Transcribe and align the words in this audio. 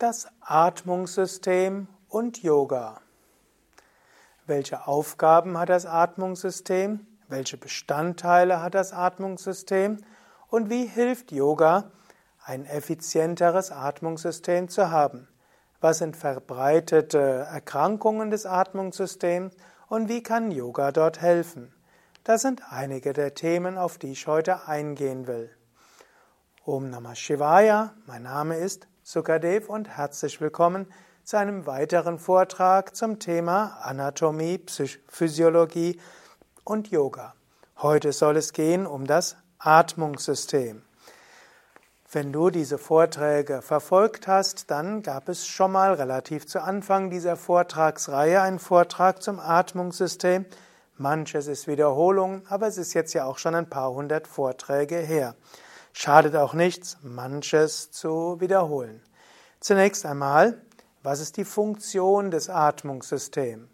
Das 0.00 0.26
Atmungssystem 0.40 1.86
und 2.08 2.42
Yoga. 2.42 3.00
Welche 4.44 4.88
Aufgaben 4.88 5.56
hat 5.56 5.68
das 5.68 5.86
Atmungssystem? 5.86 7.06
Welche 7.28 7.56
Bestandteile 7.56 8.60
hat 8.60 8.74
das 8.74 8.92
Atmungssystem? 8.92 9.98
Und 10.48 10.68
wie 10.68 10.86
hilft 10.86 11.30
Yoga, 11.30 11.92
ein 12.44 12.66
effizienteres 12.66 13.70
Atmungssystem 13.70 14.68
zu 14.68 14.90
haben? 14.90 15.28
Was 15.80 15.98
sind 15.98 16.16
verbreitete 16.16 17.46
Erkrankungen 17.48 18.32
des 18.32 18.46
Atmungssystems 18.46 19.54
und 19.86 20.08
wie 20.08 20.24
kann 20.24 20.50
Yoga 20.50 20.90
dort 20.90 21.20
helfen? 21.20 21.72
Das 22.24 22.42
sind 22.42 22.62
einige 22.68 23.12
der 23.12 23.34
Themen, 23.34 23.78
auf 23.78 23.98
die 23.98 24.10
ich 24.10 24.26
heute 24.26 24.66
eingehen 24.66 25.28
will. 25.28 25.56
Om 26.64 26.90
Namah 26.90 27.14
Shivaya, 27.14 27.94
mein 28.06 28.24
Name 28.24 28.56
ist 28.56 28.88
Sukadev 29.06 29.68
und 29.68 29.86
herzlich 29.98 30.40
willkommen 30.40 30.86
zu 31.24 31.36
einem 31.36 31.66
weiteren 31.66 32.18
Vortrag 32.18 32.96
zum 32.96 33.18
Thema 33.18 33.76
Anatomie, 33.82 34.64
Physiologie 35.08 36.00
und 36.64 36.90
Yoga. 36.90 37.34
Heute 37.82 38.14
soll 38.14 38.38
es 38.38 38.54
gehen 38.54 38.86
um 38.86 39.06
das 39.06 39.36
Atmungssystem. 39.58 40.80
Wenn 42.10 42.32
du 42.32 42.48
diese 42.48 42.78
Vorträge 42.78 43.60
verfolgt 43.60 44.26
hast, 44.26 44.70
dann 44.70 45.02
gab 45.02 45.28
es 45.28 45.46
schon 45.46 45.72
mal 45.72 45.92
relativ 45.92 46.46
zu 46.46 46.62
Anfang 46.62 47.10
dieser 47.10 47.36
Vortragsreihe 47.36 48.40
einen 48.40 48.58
Vortrag 48.58 49.22
zum 49.22 49.38
Atmungssystem. 49.38 50.46
Manches 50.96 51.46
ist 51.46 51.66
Wiederholung, 51.66 52.40
aber 52.48 52.68
es 52.68 52.78
ist 52.78 52.94
jetzt 52.94 53.12
ja 53.12 53.26
auch 53.26 53.36
schon 53.36 53.54
ein 53.54 53.68
paar 53.68 53.92
hundert 53.92 54.26
Vorträge 54.26 54.96
her. 54.96 55.34
Schadet 55.96 56.34
auch 56.34 56.54
nichts, 56.54 56.98
manches 57.02 57.92
zu 57.92 58.40
wiederholen. 58.40 59.00
Zunächst 59.60 60.04
einmal, 60.04 60.60
was 61.04 61.20
ist 61.20 61.36
die 61.36 61.44
Funktion 61.44 62.32
des 62.32 62.50
Atmungssystems? 62.50 63.68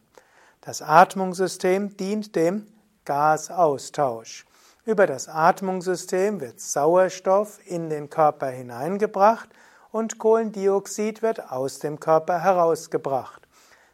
Das 0.61 0.83
Atmungssystem 0.83 1.97
dient 1.97 2.37
dem 2.37 2.67
Gasaustausch. 3.07 4.45
Über 4.85 5.07
das 5.07 5.29
Atmungssystem 5.29 6.43
wird 6.43 6.61
Sauerstoff 6.61 7.59
in 7.65 7.89
den 7.89 8.11
Körper 8.11 8.49
hineingebracht 8.49 9.49
und 9.91 10.19
Kohlendioxid 10.19 11.23
wird 11.23 11.51
aus 11.51 11.79
dem 11.79 12.01
Körper 12.01 12.43
herausgebracht. 12.43 13.49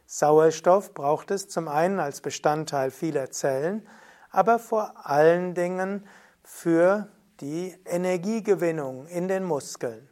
Sauerstoff 0.05 0.93
braucht 0.93 1.31
es 1.31 1.47
zum 1.47 1.69
einen 1.69 2.01
als 2.01 2.19
Bestandteil 2.19 2.91
vieler 2.91 3.31
Zellen, 3.31 3.87
aber 4.31 4.59
vor 4.59 5.07
allen 5.07 5.53
Dingen 5.53 6.05
für 6.43 7.07
die 7.41 7.75
Energiegewinnung 7.85 9.07
in 9.07 9.27
den 9.27 9.43
Muskeln. 9.43 10.07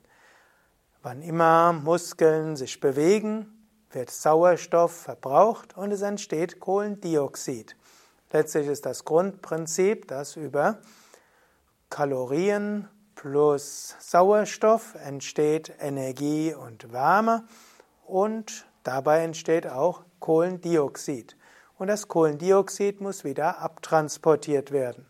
Wann 1.02 1.22
immer 1.22 1.74
Muskeln 1.74 2.56
sich 2.56 2.80
bewegen, 2.80 3.68
wird 3.92 4.12
Sauerstoff 4.12 4.92
verbraucht 4.92 5.78
und 5.78 5.92
es 5.92 6.02
entsteht 6.02 6.60
Kohlendioxid. 6.60 7.76
Letztlich 8.32 8.68
ist 8.68 8.86
das 8.86 9.06
Grundprinzip, 9.06 10.08
dass 10.08 10.36
über 10.36 10.80
Kalorien 11.90 12.90
plus 13.16 13.96
Sauerstoff 14.00 14.96
entsteht 14.96 15.74
Energie 15.80 16.54
und 16.54 16.92
Wärme 16.92 17.48
und 18.06 18.66
dabei 18.84 19.24
entsteht 19.24 19.68
auch 19.68 20.04
Kohlendioxid. 20.20 21.38
Und 21.78 21.88
das 21.88 22.08
Kohlendioxid 22.08 23.02
muss 23.02 23.24
wieder 23.24 23.60
abtransportiert 23.60 24.72
werden. 24.72 25.06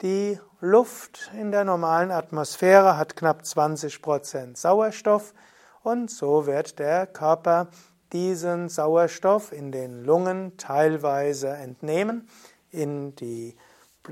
Die 0.00 0.40
Luft 0.64 1.32
in 1.36 1.50
der 1.50 1.64
normalen 1.64 2.12
Atmosphäre 2.12 2.96
hat 2.96 3.16
knapp 3.16 3.44
20 3.44 4.00
Prozent 4.00 4.56
Sauerstoff 4.56 5.34
und 5.82 6.08
so 6.08 6.46
wird 6.46 6.78
der 6.78 7.08
Körper 7.08 7.66
diesen 8.12 8.68
Sauerstoff 8.68 9.50
in 9.50 9.72
den 9.72 10.04
Lungen 10.04 10.56
teilweise 10.58 11.48
entnehmen, 11.48 12.28
in 12.70 13.16
die, 13.16 13.56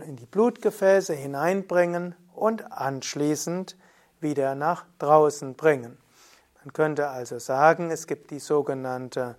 in 0.05 0.17
die 0.17 0.27
Blutgefäße 0.27 1.15
hineinbringen 1.15 2.17
und 2.35 2.73
anschließend 2.73 3.77
wieder 4.19 4.57
nach 4.57 4.87
draußen 4.99 5.55
bringen. 5.55 5.99
Man 6.65 6.73
könnte 6.73 7.11
also 7.11 7.39
sagen, 7.39 7.93
es 7.93 8.09
gibt 8.09 8.33
die 8.33 8.41
sogenannte 8.41 9.37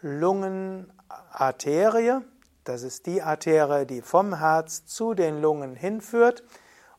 Lungenarterie, 0.00 2.22
das 2.64 2.82
ist 2.82 3.06
die 3.06 3.22
Arterie, 3.22 3.86
die 3.86 4.02
vom 4.02 4.38
Herz 4.38 4.86
zu 4.86 5.14
den 5.14 5.40
Lungen 5.40 5.76
hinführt. 5.76 6.42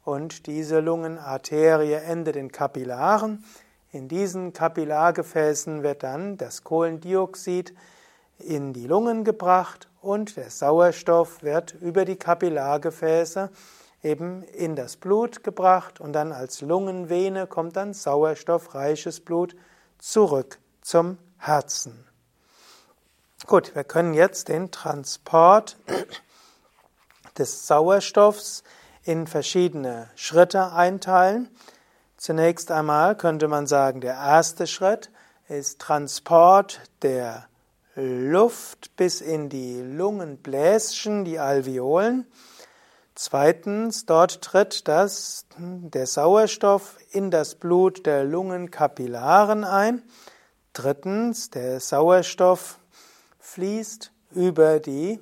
Und 0.04 0.46
diese 0.46 0.80
Lungenarterie 0.80 1.96
endet 1.96 2.36
in 2.36 2.52
Kapillaren. 2.52 3.44
In 3.92 4.08
diesen 4.08 4.54
Kapillargefäßen 4.54 5.82
wird 5.82 6.04
dann 6.04 6.38
das 6.38 6.64
Kohlendioxid 6.64 7.74
in 8.38 8.74
die 8.74 8.86
Lungen 8.86 9.24
gebracht 9.24 9.90
und 10.02 10.38
der 10.38 10.50
Sauerstoff 10.50 11.42
wird 11.42 11.74
über 11.74 12.06
die 12.06 12.18
Kapillargefäße 12.18 13.50
eben 14.04 14.44
in 14.44 14.76
das 14.76 14.98
Blut 14.98 15.44
gebracht 15.44 16.00
und 16.00 16.14
dann 16.14 16.32
als 16.32 16.62
Lungenvene 16.62 17.48
kommt 17.48 17.76
dann 17.76 17.94
sauerstoffreiches 17.94 19.22
Blut 19.22 19.56
zurück 19.98 20.60
zum 20.82 21.18
Herzen. 21.38 22.06
Gut, 23.48 23.76
wir 23.76 23.84
können 23.84 24.16
jetzt 24.16 24.48
den 24.48 24.72
Transport 24.72 25.78
des 27.38 27.68
Sauerstoffs 27.68 28.64
in 29.04 29.28
verschiedene 29.28 30.10
Schritte 30.16 30.74
einteilen. 30.74 31.56
Zunächst 32.18 32.72
einmal 32.72 33.16
könnte 33.16 33.48
man 33.48 33.68
sagen, 33.68 34.02
der 34.02 34.16
erste 34.16 34.66
Schritt 34.66 35.12
ist 35.48 35.80
Transport 35.80 36.82
der 37.04 37.46
Luft 37.94 38.96
bis 38.96 39.22
in 39.22 39.50
die 39.50 39.80
Lungenbläschen, 39.80 41.24
die 41.24 41.38
Alveolen. 41.38 42.26
Zweitens, 43.14 44.08
dort 44.08 44.42
tritt 44.42 44.88
das, 44.88 45.46
der 45.60 46.08
Sauerstoff 46.08 46.98
in 47.12 47.30
das 47.30 47.54
Blut 47.54 48.08
der 48.08 48.24
Lungenkapillaren 48.24 49.66
ein. 49.66 50.02
Drittens, 50.74 51.52
der 51.52 51.80
Sauerstoff 51.80 52.80
fließt 53.56 54.12
über 54.32 54.82
die 54.82 55.18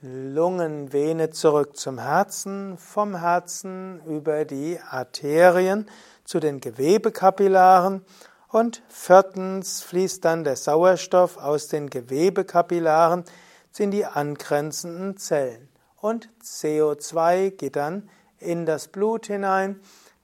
Lungenvene 0.00 1.30
zurück 1.30 1.76
zum 1.76 1.98
Herzen, 1.98 2.78
vom 2.78 3.16
Herzen 3.16 4.00
über 4.06 4.44
die 4.44 4.78
Arterien 4.88 5.86
zu 6.22 6.38
den 6.38 6.60
Gewebekapillaren 6.60 8.04
und 8.50 8.84
viertens 8.88 9.82
fließt 9.82 10.24
dann 10.24 10.44
der 10.44 10.54
Sauerstoff 10.54 11.38
aus 11.38 11.66
den 11.66 11.90
Gewebekapillaren 11.90 13.24
in 13.78 13.90
die 13.90 14.06
angrenzenden 14.06 15.16
Zellen 15.16 15.68
und 15.96 16.28
CO2 16.44 17.50
geht 17.50 17.74
dann 17.74 18.08
in 18.38 18.64
das 18.64 18.86
Blut 18.86 19.26
hinein. 19.26 19.80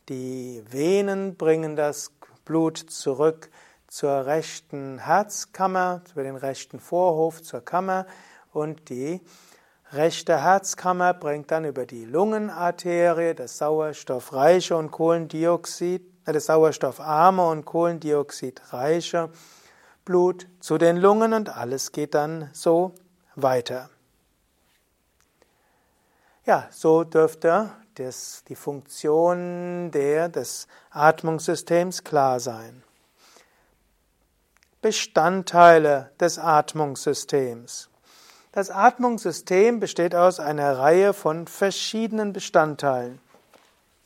Die 0.09 0.63
Venen 0.71 1.35
bringen 1.35 1.75
das 1.75 2.13
Blut 2.45 2.79
zurück 2.79 3.51
zur 3.93 4.25
rechten 4.25 5.01
Herzkammer, 5.01 6.01
über 6.13 6.23
den 6.23 6.37
rechten 6.37 6.81
Vorhof 6.81 7.43
zur 7.43 7.61
Kammer 7.61 8.07
und 8.51 8.89
die 8.89 9.21
rechte 9.91 10.43
Herzkammer 10.43 11.13
bringt 11.13 11.51
dann 11.51 11.67
über 11.67 11.85
die 11.85 12.07
Lungenarterie 12.07 13.35
das 13.35 13.59
sauerstoffreiche 13.59 14.79
und 14.79 14.93
Kohlendioxid, 14.93 16.07
äh, 16.25 16.33
das 16.33 16.47
sauerstoffarme 16.47 17.47
und 17.47 17.67
kohlendioxidreiche 17.67 19.29
Blut 20.07 20.49
zu 20.61 20.79
den 20.79 20.97
Lungen 20.97 21.35
und 21.35 21.55
alles 21.55 21.93
geht 21.93 22.15
dann 22.15 22.49
so 22.55 22.95
weiter. 23.35 23.91
Ja, 26.47 26.67
so 26.71 27.05
dürfte 27.05 27.73
das, 27.97 28.43
die 28.49 28.57
Funktion 28.57 29.91
der, 29.91 30.31
des 30.31 30.67
Atmungssystems 30.93 32.05
klar 32.05 32.41
sein. 32.41 32.83
Bestandteile 34.83 36.11
des 36.19 36.41
Atmungssystems. 36.41 37.89
Das 38.51 38.69
Atmungssystem 38.69 39.79
besteht 39.79 40.13
aus 40.17 40.41
einer 40.41 40.77
Reihe 40.77 41.13
von 41.13 41.47
verschiedenen 41.47 42.33
Bestandteilen. 42.33 43.21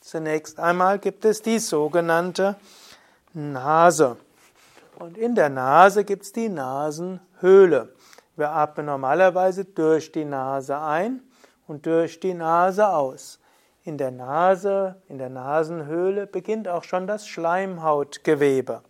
Zunächst 0.03 0.61
einmal 0.61 0.99
gibt 0.99 1.25
es 1.25 1.41
die 1.41 1.61
sogenannte 1.61 2.57
Nase. 3.33 4.19
Und 4.99 5.17
in 5.17 5.35
der 5.35 5.49
Nase 5.49 6.05
gibt 6.05 6.25
es 6.25 6.33
die 6.33 6.51
Nasenhöhle. 6.51 7.95
Wir 8.37 8.51
atmen 8.51 8.85
normalerweise 8.85 9.65
durch 9.65 10.13
die 10.13 10.27
Nase 10.27 10.79
ein 10.79 11.23
und 11.67 11.87
durch 11.87 12.21
die 12.21 12.35
Nase 12.35 12.87
aus. 12.87 13.41
In 13.83 13.97
der 13.97 14.11
Nase, 14.11 14.97
in 15.09 15.17
der 15.17 15.31
Nasenhöhle 15.31 16.27
beginnt 16.27 16.69
auch 16.69 16.85
schon 16.85 17.07
das 17.07 17.27
Schleimhautgewebe. 17.27 18.83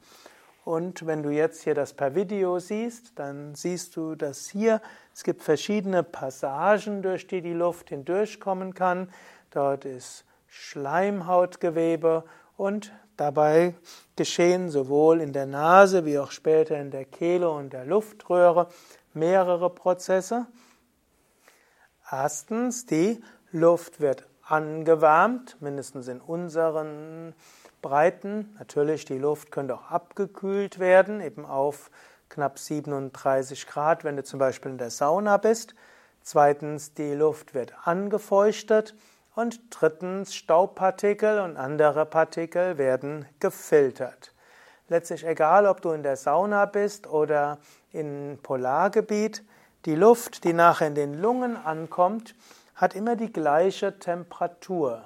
Und 0.66 1.06
wenn 1.06 1.22
du 1.22 1.30
jetzt 1.30 1.62
hier 1.62 1.74
das 1.74 1.94
per 1.94 2.16
Video 2.16 2.58
siehst, 2.58 3.18
dann 3.20 3.54
siehst 3.54 3.96
du, 3.96 4.16
dass 4.16 4.48
hier 4.48 4.82
es 5.14 5.22
gibt 5.22 5.42
verschiedene 5.42 6.02
Passagen, 6.02 7.02
durch 7.02 7.28
die 7.28 7.40
die 7.40 7.52
Luft 7.52 7.90
hindurchkommen 7.90 8.74
kann. 8.74 9.08
Dort 9.50 9.84
ist 9.84 10.24
Schleimhautgewebe 10.48 12.24
und 12.56 12.92
Dabei 13.16 13.74
geschehen 14.14 14.68
sowohl 14.68 15.22
in 15.22 15.32
der 15.32 15.46
Nase 15.46 16.04
wie 16.04 16.18
auch 16.18 16.30
später 16.30 16.78
in 16.78 16.90
der 16.90 17.06
Kehle 17.06 17.48
und 17.50 17.72
der 17.72 17.86
Luftröhre 17.86 18.68
mehrere 19.14 19.70
Prozesse. 19.70 20.46
Erstens, 22.10 22.84
die 22.84 23.22
Luft 23.52 24.00
wird 24.00 24.26
angewärmt, 24.42 25.56
mindestens 25.60 26.08
in 26.08 26.20
unseren 26.20 27.34
Breiten. 27.88 28.52
Natürlich, 28.58 29.04
die 29.04 29.18
Luft 29.18 29.52
könnte 29.52 29.76
auch 29.76 29.92
abgekühlt 29.92 30.80
werden, 30.80 31.20
eben 31.20 31.46
auf 31.46 31.92
knapp 32.28 32.58
37 32.58 33.68
Grad, 33.68 34.02
wenn 34.02 34.16
du 34.16 34.24
zum 34.24 34.40
Beispiel 34.40 34.72
in 34.72 34.78
der 34.78 34.90
Sauna 34.90 35.36
bist. 35.36 35.76
Zweitens, 36.20 36.94
die 36.94 37.14
Luft 37.14 37.54
wird 37.54 37.72
angefeuchtet. 37.84 38.96
Und 39.36 39.60
drittens, 39.70 40.34
Staubpartikel 40.34 41.38
und 41.38 41.56
andere 41.56 42.06
Partikel 42.06 42.76
werden 42.76 43.24
gefiltert. 43.38 44.32
Letztlich 44.88 45.24
egal, 45.24 45.66
ob 45.66 45.80
du 45.80 45.92
in 45.92 46.02
der 46.02 46.16
Sauna 46.16 46.66
bist 46.66 47.06
oder 47.06 47.58
im 47.92 48.40
Polargebiet, 48.42 49.44
die 49.84 49.94
Luft, 49.94 50.42
die 50.42 50.54
nachher 50.54 50.88
in 50.88 50.96
den 50.96 51.14
Lungen 51.14 51.56
ankommt, 51.56 52.34
hat 52.74 52.96
immer 52.96 53.14
die 53.14 53.32
gleiche 53.32 53.96
Temperatur. 54.00 55.04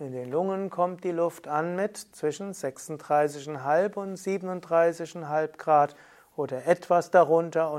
In 0.00 0.12
den 0.12 0.30
Lungen 0.30 0.70
kommt 0.70 1.04
die 1.04 1.10
Luft 1.10 1.46
an 1.46 1.76
mit 1.76 1.98
zwischen 1.98 2.54
36,5 2.54 3.94
und 3.96 4.16
37,5 4.16 5.58
Grad 5.58 5.94
oder 6.36 6.66
etwas 6.66 7.10
darunter 7.10 7.70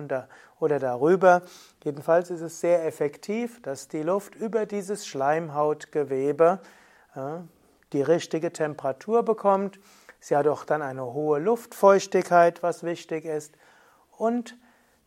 oder 0.60 0.80
darüber. 0.80 1.42
Jedenfalls 1.84 2.30
ist 2.30 2.42
es 2.42 2.62
sehr 2.62 2.86
effektiv, 2.86 3.60
dass 3.64 3.88
die 3.88 4.04
Luft 4.04 4.36
über 4.36 4.68
dieses 4.68 5.08
Schleimhautgewebe 5.08 6.60
die 7.92 8.02
richtige 8.04 8.54
Temperatur 8.54 9.24
bekommt. 9.24 9.80
Sie 10.20 10.38
hat 10.38 10.46
auch 10.46 10.64
dann 10.64 10.84
eine 10.84 11.14
hohe 11.14 11.40
Luftfeuchtigkeit, 11.40 12.62
was 12.62 12.84
wichtig 12.84 13.26
ist. 13.26 13.56
Und 14.12 14.56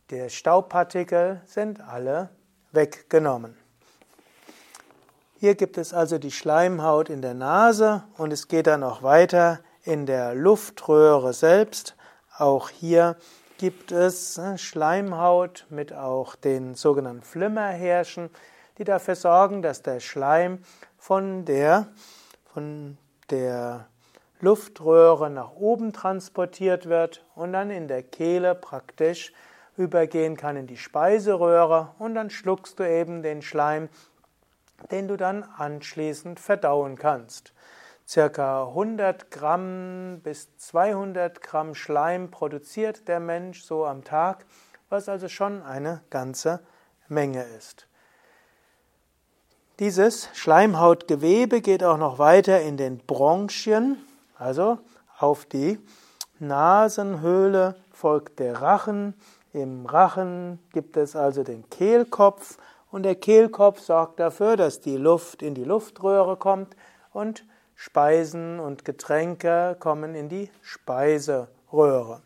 die 0.09 0.29
Staubpartikel 0.29 1.41
sind 1.45 1.79
alle 1.79 2.29
weggenommen. 2.73 3.64
Hier 5.37 5.55
gibt 5.55 5.77
es 5.77 5.93
also 5.93 6.17
die 6.17 6.31
Schleimhaut 6.31 7.09
in 7.09 7.21
der 7.21 7.33
Nase 7.33 8.05
und 8.17 8.31
es 8.31 8.47
geht 8.47 8.67
dann 8.67 8.83
auch 8.83 9.03
weiter 9.03 9.59
in 9.83 10.05
der 10.05 10.33
Luftröhre 10.33 11.33
selbst. 11.33 11.97
Auch 12.37 12.69
hier 12.69 13.17
gibt 13.57 13.91
es 13.91 14.37
äh, 14.37 14.57
Schleimhaut 14.57 15.65
mit 15.69 15.91
auch 15.91 16.35
den 16.35 16.75
sogenannten 16.75 17.23
Flimmerhärchen, 17.23 18.29
die 18.77 18.85
dafür 18.85 19.15
sorgen, 19.15 19.61
dass 19.61 19.81
der 19.81 19.99
Schleim 19.99 20.59
von 20.97 21.43
der, 21.43 21.87
von 22.53 22.97
der 23.29 23.87
Luftröhre 24.39 25.29
nach 25.29 25.51
oben 25.51 25.91
transportiert 25.91 26.87
wird 26.87 27.25
und 27.35 27.51
dann 27.51 27.71
in 27.71 27.89
der 27.89 28.03
Kehle 28.03 28.55
praktisch 28.55 29.33
übergehen 29.75 30.37
kann 30.37 30.55
in 30.55 30.67
die 30.67 30.77
Speiseröhre 30.77 31.89
und 31.99 32.15
dann 32.15 32.29
schluckst 32.29 32.79
du 32.79 32.89
eben 32.89 33.21
den 33.21 33.41
Schleim, 33.41 33.89
den 34.91 35.07
du 35.07 35.17
dann 35.17 35.43
anschließend 35.43 36.39
verdauen 36.39 36.97
kannst. 36.97 37.53
Circa 38.07 38.67
100 38.67 39.31
Gramm 39.31 40.19
bis 40.21 40.55
200 40.57 41.41
Gramm 41.41 41.73
Schleim 41.73 42.29
produziert 42.29 43.07
der 43.07 43.19
Mensch 43.19 43.63
so 43.63 43.85
am 43.85 44.03
Tag, 44.03 44.45
was 44.89 45.09
also 45.09 45.27
schon 45.27 45.63
eine 45.63 46.01
ganze 46.09 46.59
Menge 47.07 47.43
ist. 47.57 47.87
Dieses 49.79 50.29
Schleimhautgewebe 50.33 51.61
geht 51.61 51.83
auch 51.83 51.97
noch 51.97 52.19
weiter 52.19 52.61
in 52.61 52.77
den 52.77 52.99
Bronchien, 52.99 53.97
also 54.37 54.79
auf 55.17 55.45
die 55.45 55.79
Nasenhöhle 56.39 57.75
folgt 57.91 58.39
der 58.39 58.61
Rachen. 58.61 59.15
Im 59.51 59.85
Rachen 59.85 60.59
gibt 60.73 60.95
es 60.95 61.15
also 61.15 61.43
den 61.43 61.69
Kehlkopf 61.69 62.57
und 62.95 63.03
der 63.03 63.15
Kehlkopf 63.15 63.81
sorgt 63.81 64.21
dafür, 64.21 64.55
dass 64.55 64.79
die 64.79 64.95
Luft 64.95 65.41
in 65.41 65.53
die 65.53 65.65
Luftröhre 65.65 66.37
kommt 66.37 66.77
und 67.11 67.45
Speisen 67.75 68.57
und 68.57 68.85
Getränke 68.85 69.75
kommen 69.81 70.15
in 70.15 70.29
die 70.29 70.49
Speiseröhre. 70.61 72.21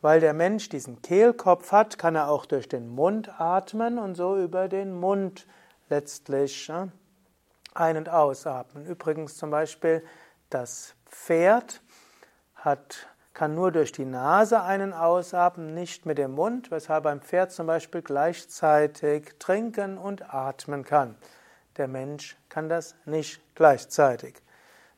Weil 0.00 0.20
der 0.20 0.32
Mensch 0.32 0.68
diesen 0.68 1.02
Kehlkopf 1.02 1.72
hat, 1.72 1.98
kann 1.98 2.14
er 2.14 2.30
auch 2.30 2.46
durch 2.46 2.68
den 2.68 2.86
Mund 2.86 3.40
atmen 3.40 3.98
und 3.98 4.14
so 4.14 4.36
über 4.36 4.68
den 4.68 4.94
Mund 4.94 5.48
letztlich 5.88 6.70
ein- 7.74 7.96
und 7.96 8.08
ausatmen. 8.08 8.86
Übrigens 8.86 9.36
zum 9.38 9.50
Beispiel 9.50 10.04
das 10.50 10.94
Pferd 11.06 11.82
hat, 12.54 13.08
kann 13.40 13.54
nur 13.54 13.72
durch 13.72 13.90
die 13.90 14.04
Nase 14.04 14.60
einen 14.60 14.92
ausatmen, 14.92 15.72
nicht 15.72 16.04
mit 16.04 16.18
dem 16.18 16.32
Mund, 16.32 16.70
weshalb 16.70 17.06
ein 17.06 17.22
Pferd 17.22 17.52
zum 17.52 17.66
Beispiel 17.66 18.02
gleichzeitig 18.02 19.32
trinken 19.38 19.96
und 19.96 20.34
atmen 20.34 20.84
kann. 20.84 21.14
Der 21.78 21.88
Mensch 21.88 22.36
kann 22.50 22.68
das 22.68 22.96
nicht 23.06 23.40
gleichzeitig. 23.54 24.34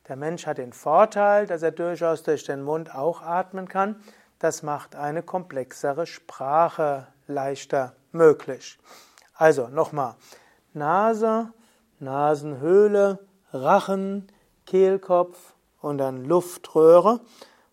Der 0.09 0.17
Mensch 0.17 0.45
hat 0.45 0.57
den 0.57 0.73
Vorteil, 0.73 1.47
dass 1.47 1.63
er 1.63 1.71
durchaus 1.71 2.23
durch 2.23 2.43
den 2.43 2.63
Mund 2.63 2.93
auch 2.93 3.21
atmen 3.21 3.69
kann. 3.69 4.03
Das 4.39 4.61
macht 4.61 4.97
eine 4.97 5.23
komplexere 5.23 6.05
Sprache 6.05 7.07
leichter 7.27 7.95
möglich. 8.11 8.77
Also 9.35 9.69
nochmal. 9.69 10.15
Nase, 10.73 11.53
Nasenhöhle, 12.01 13.19
Rachen, 13.53 14.27
Kehlkopf 14.65 15.53
und 15.79 15.97
dann 15.97 16.25
Luftröhre. 16.25 17.21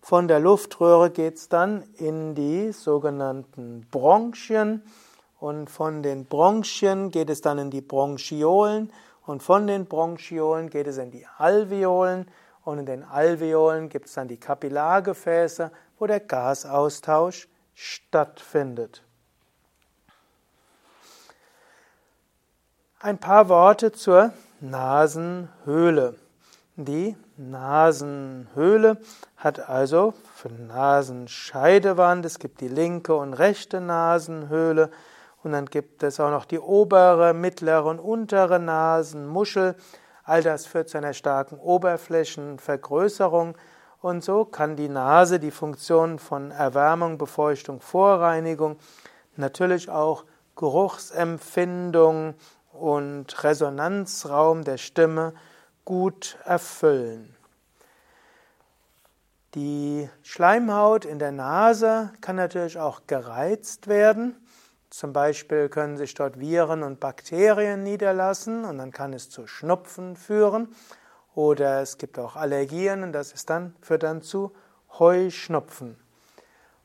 Von 0.01 0.27
der 0.27 0.39
Luftröhre 0.39 1.11
geht 1.11 1.35
es 1.35 1.47
dann 1.47 1.83
in 1.97 2.33
die 2.33 2.71
sogenannten 2.71 3.87
Bronchien 3.91 4.83
und 5.39 5.69
von 5.69 6.01
den 6.01 6.25
Bronchien 6.25 7.11
geht 7.11 7.29
es 7.29 7.41
dann 7.41 7.59
in 7.59 7.69
die 7.69 7.81
Bronchiolen 7.81 8.91
und 9.25 9.43
von 9.43 9.67
den 9.67 9.85
Bronchiolen 9.85 10.69
geht 10.71 10.87
es 10.87 10.97
in 10.97 11.11
die 11.11 11.27
Alveolen 11.37 12.27
und 12.63 12.79
in 12.79 12.85
den 12.87 13.03
Alveolen 13.03 13.89
gibt 13.89 14.07
es 14.07 14.13
dann 14.13 14.27
die 14.27 14.39
Kapillargefäße, 14.39 15.71
wo 15.99 16.07
der 16.07 16.19
Gasaustausch 16.19 17.47
stattfindet. 17.75 19.03
Ein 22.99 23.19
paar 23.19 23.49
Worte 23.49 23.91
zur 23.91 24.33
Nasenhöhle. 24.59 26.15
Die 26.75 27.15
Nasenhöhle 27.49 28.97
hat 29.35 29.69
also 29.69 30.13
für 30.35 30.49
Nasenscheidewand, 30.49 32.25
es 32.25 32.39
gibt 32.39 32.61
die 32.61 32.67
linke 32.67 33.15
und 33.15 33.33
rechte 33.33 33.81
Nasenhöhle, 33.81 34.91
und 35.43 35.53
dann 35.53 35.65
gibt 35.65 36.03
es 36.03 36.19
auch 36.19 36.29
noch 36.29 36.45
die 36.45 36.59
obere, 36.59 37.33
mittlere 37.33 37.85
und 37.85 37.99
untere 37.99 38.59
Nasenmuschel. 38.59 39.75
All 40.23 40.43
das 40.43 40.67
führt 40.67 40.89
zu 40.89 40.99
einer 40.99 41.13
starken 41.13 41.57
Oberflächenvergrößerung. 41.57 43.57
Und 44.01 44.23
so 44.23 44.45
kann 44.45 44.75
die 44.75 44.89
Nase 44.89 45.39
die 45.39 45.51
Funktion 45.51 46.19
von 46.19 46.51
Erwärmung, 46.51 47.17
Befeuchtung, 47.17 47.81
Vorreinigung, 47.81 48.77
natürlich 49.35 49.89
auch 49.89 50.25
Geruchsempfindung 50.55 52.35
und 52.73 53.43
Resonanzraum 53.43 54.63
der 54.63 54.77
Stimme 54.77 55.33
gut 55.85 56.37
erfüllen. 56.45 57.35
Die 59.55 60.09
Schleimhaut 60.23 61.03
in 61.03 61.19
der 61.19 61.33
Nase 61.33 62.13
kann 62.21 62.37
natürlich 62.37 62.79
auch 62.79 63.01
gereizt 63.07 63.87
werden. 63.87 64.37
Zum 64.89 65.11
Beispiel 65.11 65.67
können 65.67 65.97
sich 65.97 66.13
dort 66.13 66.39
Viren 66.39 66.83
und 66.83 66.99
Bakterien 66.99 67.83
niederlassen 67.83 68.63
und 68.63 68.77
dann 68.77 68.91
kann 68.91 69.11
es 69.13 69.29
zu 69.29 69.47
Schnupfen 69.47 70.15
führen. 70.15 70.73
Oder 71.35 71.81
es 71.81 71.97
gibt 71.97 72.17
auch 72.19 72.35
Allergien 72.35 73.03
und 73.03 73.13
das 73.13 73.33
ist 73.33 73.49
dann, 73.49 73.75
führt 73.81 74.03
dann 74.03 74.21
zu 74.21 74.53
Heuschnupfen. 74.99 75.97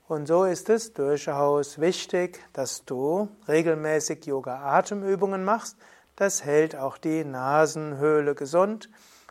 Und 0.09 0.27
so 0.29 0.45
ist 0.45 0.69
es 0.71 0.93
durchaus 0.93 1.81
wichtig, 1.81 2.41
dass 2.53 2.85
du 2.85 3.29
regelmäßig 3.49 4.25
Yoga-Atemübungen 4.27 5.45
machst. 5.45 5.77
Das 6.17 6.45
hält 6.45 6.75
auch 6.77 6.97
die 6.97 7.25
Nasenhöhle 7.25 8.35
gesund. 8.35 8.89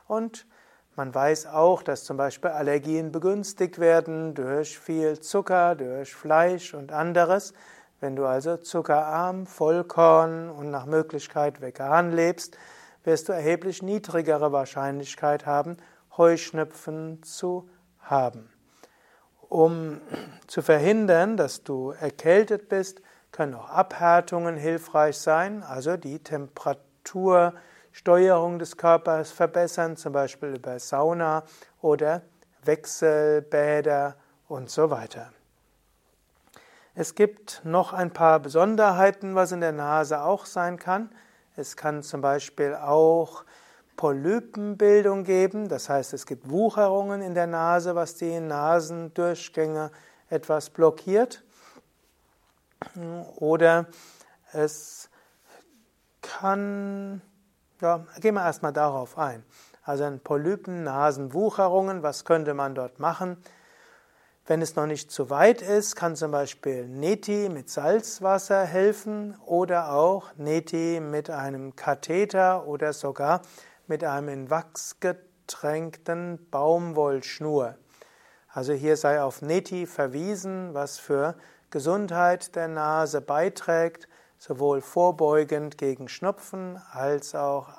Und 0.08 0.46
man 0.96 1.14
weiß 1.14 1.48
auch, 1.48 1.82
dass 1.82 2.04
zum 2.04 2.16
Beispiel 2.16 2.52
Allergien 2.52 3.12
begünstigt 3.12 3.80
werden 3.80 4.36
durch 4.36 4.78
viel 4.78 5.20
Zucker, 5.20 5.76
durch 5.76 6.14
Fleisch 6.14 6.76
und 6.76 6.92
anderes. 6.92 7.54
Wenn 8.00 8.16
du 8.16 8.26
also 8.26 8.58
zuckerarm, 8.58 9.48
Vollkorn 9.48 10.50
und 10.50 10.70
nach 10.70 10.86
Möglichkeit 10.86 11.60
vegan 11.60 12.12
lebst, 12.12 12.58
wirst 13.04 13.30
du 13.30 13.34
erheblich 13.34 13.82
niedrigere 13.82 14.52
Wahrscheinlichkeit 14.52 15.48
haben, 15.48 15.78
Heuschnupfen 16.18 17.24
zu 17.24 17.68
haben. 18.00 18.50
Um 19.50 20.02
zu 20.48 20.62
verhindern, 20.62 21.36
dass 21.36 21.64
du 21.64 21.92
erkältet 21.92 22.70
bist, 22.70 23.02
können 23.36 23.54
auch 23.54 23.70
Abhärtungen 23.70 24.56
hilfreich 24.56 25.18
sein, 25.18 25.62
also 25.62 25.98
die 25.98 26.20
Temperatursteuerung 26.20 28.60
des 28.60 28.78
Körpers 28.78 29.32
verbessern, 29.32 29.98
zum 29.98 30.14
Beispiel 30.14 30.56
über 30.56 30.80
Sauna 30.80 31.44
oder 31.82 32.22
Wechselbäder 32.64 34.16
und 34.48 34.70
so 34.70 34.90
weiter. 34.90 35.34
Es 36.94 37.14
gibt 37.14 37.60
noch 37.66 37.92
ein 37.92 38.12
paar 38.12 38.40
Besonderheiten, 38.40 39.36
was 39.36 39.52
in 39.52 39.60
der 39.60 39.74
Nase 39.74 40.22
auch 40.22 40.46
sein 40.46 40.80
kann. 40.80 41.10
Es 41.58 41.76
kann 41.76 42.04
zum 42.04 42.22
Beispiel 42.22 42.74
auch 42.74 43.44
Polypenbildung 43.98 45.26
geben, 45.26 45.68
das 45.68 45.90
heißt 45.90 46.14
es 46.14 46.26
gibt 46.26 46.50
Wucherungen 46.50 47.22
in 47.22 47.34
der 47.34 47.48
Nase, 47.48 47.96
was 47.96 48.16
die 48.16 48.40
Nasendurchgänge 48.40 49.92
etwas 50.30 50.70
blockiert. 50.70 51.44
Oder 53.38 53.88
es 54.52 55.10
kann, 56.22 57.22
ja, 57.82 58.06
gehen 58.20 58.36
wir 58.36 58.44
erstmal 58.44 58.74
darauf 58.74 59.18
ein. 59.18 59.44
Also 59.84 60.04
ein 60.04 60.20
Polypen, 60.20 60.84
Nasenwucherungen, 60.84 62.04
was 62.04 62.26
könnte 62.26 62.54
man 62.54 62.74
dort 62.74 63.00
machen? 63.00 63.38
Wenn 64.48 64.62
es 64.62 64.76
noch 64.76 64.86
nicht 64.86 65.12
zu 65.12 65.32
weit 65.32 65.64
ist, 65.64 65.96
kann 65.96 66.16
zum 66.16 66.32
Beispiel 66.32 66.88
Neti 66.88 67.50
mit 67.50 67.70
Salzwasser 67.70 68.64
helfen 68.64 69.36
oder 69.46 69.92
auch 69.92 70.36
Neti 70.38 71.00
mit 71.00 71.32
einem 71.32 71.76
Katheter 71.76 72.68
oder 72.68 72.94
sogar 72.94 73.42
mit 73.88 74.04
einem 74.04 74.30
in 74.30 74.50
Wachs 74.52 75.00
getränkten 75.00 76.48
Baumwollschnur. 76.52 77.76
Also 78.50 78.74
hier 78.74 78.98
sei 78.98 79.22
auf 79.22 79.42
Neti 79.42 79.88
verwiesen, 79.88 80.74
was 80.74 81.00
für 81.00 81.36
Gesundheit 81.70 82.56
der 82.56 82.68
Nase 82.68 83.22
beiträgt, 83.22 84.08
sowohl 84.38 84.82
vorbeugend 84.82 85.78
gegen 85.78 86.08
Schnupfen 86.08 86.82
als 86.92 87.36
auch, 87.36 87.70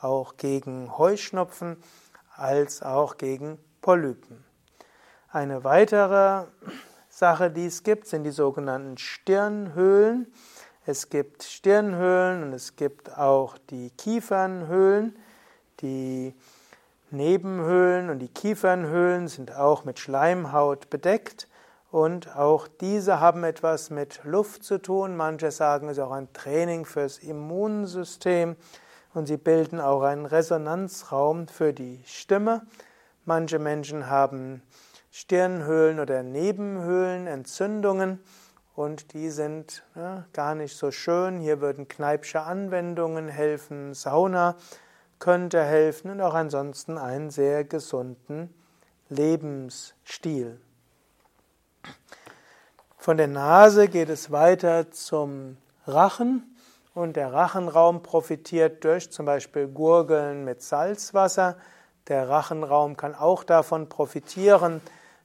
auch 0.00 0.36
gegen 0.36 0.96
Heuschnupfen 0.96 1.76
als 2.34 2.82
auch 2.82 3.18
gegen 3.18 3.58
Polypen. 3.80 4.44
Eine 5.28 5.64
weitere 5.64 6.46
Sache, 7.08 7.50
die 7.50 7.66
es 7.66 7.82
gibt, 7.82 8.06
sind 8.06 8.24
die 8.24 8.30
sogenannten 8.30 8.98
Stirnhöhlen. 8.98 10.32
Es 10.84 11.10
gibt 11.10 11.42
Stirnhöhlen 11.42 12.42
und 12.42 12.52
es 12.52 12.76
gibt 12.76 13.16
auch 13.16 13.58
die 13.70 13.90
Kiefernhöhlen. 13.90 15.16
Die 15.80 16.34
Nebenhöhlen 17.10 18.10
und 18.10 18.18
die 18.18 18.28
Kiefernhöhlen 18.28 19.28
sind 19.28 19.54
auch 19.54 19.84
mit 19.84 19.98
Schleimhaut 19.98 20.90
bedeckt 20.90 21.48
und 21.92 22.34
auch 22.36 22.66
diese 22.68 23.20
haben 23.20 23.44
etwas 23.44 23.90
mit 23.90 24.20
Luft 24.24 24.64
zu 24.64 24.78
tun. 24.78 25.14
Manche 25.14 25.50
sagen, 25.50 25.88
es 25.88 25.98
ist 25.98 26.02
auch 26.02 26.10
ein 26.10 26.32
Training 26.32 26.86
fürs 26.86 27.18
Immunsystem 27.18 28.56
und 29.12 29.26
sie 29.26 29.36
bilden 29.36 29.78
auch 29.78 30.00
einen 30.00 30.24
Resonanzraum 30.24 31.48
für 31.48 31.74
die 31.74 32.00
Stimme. 32.06 32.62
Manche 33.26 33.58
Menschen 33.58 34.08
haben 34.08 34.62
Stirnhöhlen 35.10 36.00
oder 36.00 36.22
Nebenhöhlenentzündungen 36.22 38.20
und 38.74 39.12
die 39.12 39.28
sind 39.28 39.84
ja, 39.94 40.24
gar 40.32 40.54
nicht 40.54 40.74
so 40.74 40.90
schön. 40.90 41.40
Hier 41.40 41.60
würden 41.60 41.88
Kneipsche 41.88 42.40
Anwendungen 42.40 43.28
helfen, 43.28 43.92
Sauna 43.92 44.56
könnte 45.18 45.62
helfen 45.62 46.10
und 46.10 46.22
auch 46.22 46.32
ansonsten 46.32 46.96
einen 46.96 47.28
sehr 47.28 47.64
gesunden 47.64 48.48
Lebensstil. 49.10 50.58
Von 53.02 53.16
der 53.16 53.26
Nase 53.26 53.88
geht 53.88 54.08
es 54.10 54.30
weiter 54.30 54.92
zum 54.92 55.56
Rachen 55.88 56.56
und 56.94 57.16
der 57.16 57.32
Rachenraum 57.32 58.04
profitiert 58.04 58.84
durch 58.84 59.10
zum 59.10 59.26
Beispiel 59.26 59.66
Gurgeln 59.66 60.44
mit 60.44 60.62
Salzwasser. 60.62 61.56
Der 62.06 62.28
Rachenraum 62.28 62.96
kann 62.96 63.16
auch 63.16 63.42
davon 63.42 63.88
profitieren, 63.88 64.80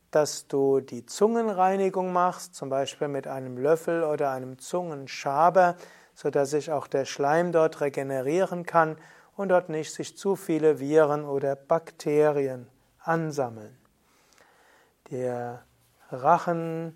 dass 0.10 0.48
du 0.48 0.79
die 0.79 1.05
Zungenreinigung 1.05 2.12
machst, 2.12 2.55
zum 2.55 2.69
Beispiel 2.69 3.10
mit 3.10 3.27
einem 3.27 3.60
Löffel 3.60 4.03
oder 4.03 4.31
einem 4.31 4.57
Zungenschaber, 4.57 5.75
sodass 6.15 6.50
sich 6.50 6.72
auch 6.72 6.88
der 6.88 7.05
Schleim 7.05 7.51
dort 7.51 7.79
regenerieren 7.79 8.65
kann 8.65 8.98
und 9.36 9.50
dort 9.50 9.69
nicht 9.69 9.93
sich 9.93 10.17
zu 10.17 10.36
viele 10.36 10.79
Viren 10.79 11.25
oder 11.25 11.55
Bakterien 11.55 12.69
ansammeln. 13.03 13.77
Der 15.12 15.62
Rachen 16.10 16.96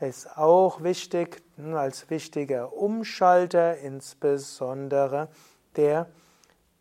ist 0.00 0.36
auch 0.36 0.82
wichtig 0.82 1.42
hm, 1.56 1.74
als 1.74 2.10
wichtiger 2.10 2.72
Umschalter, 2.72 3.78
insbesondere 3.78 5.28
der 5.76 6.08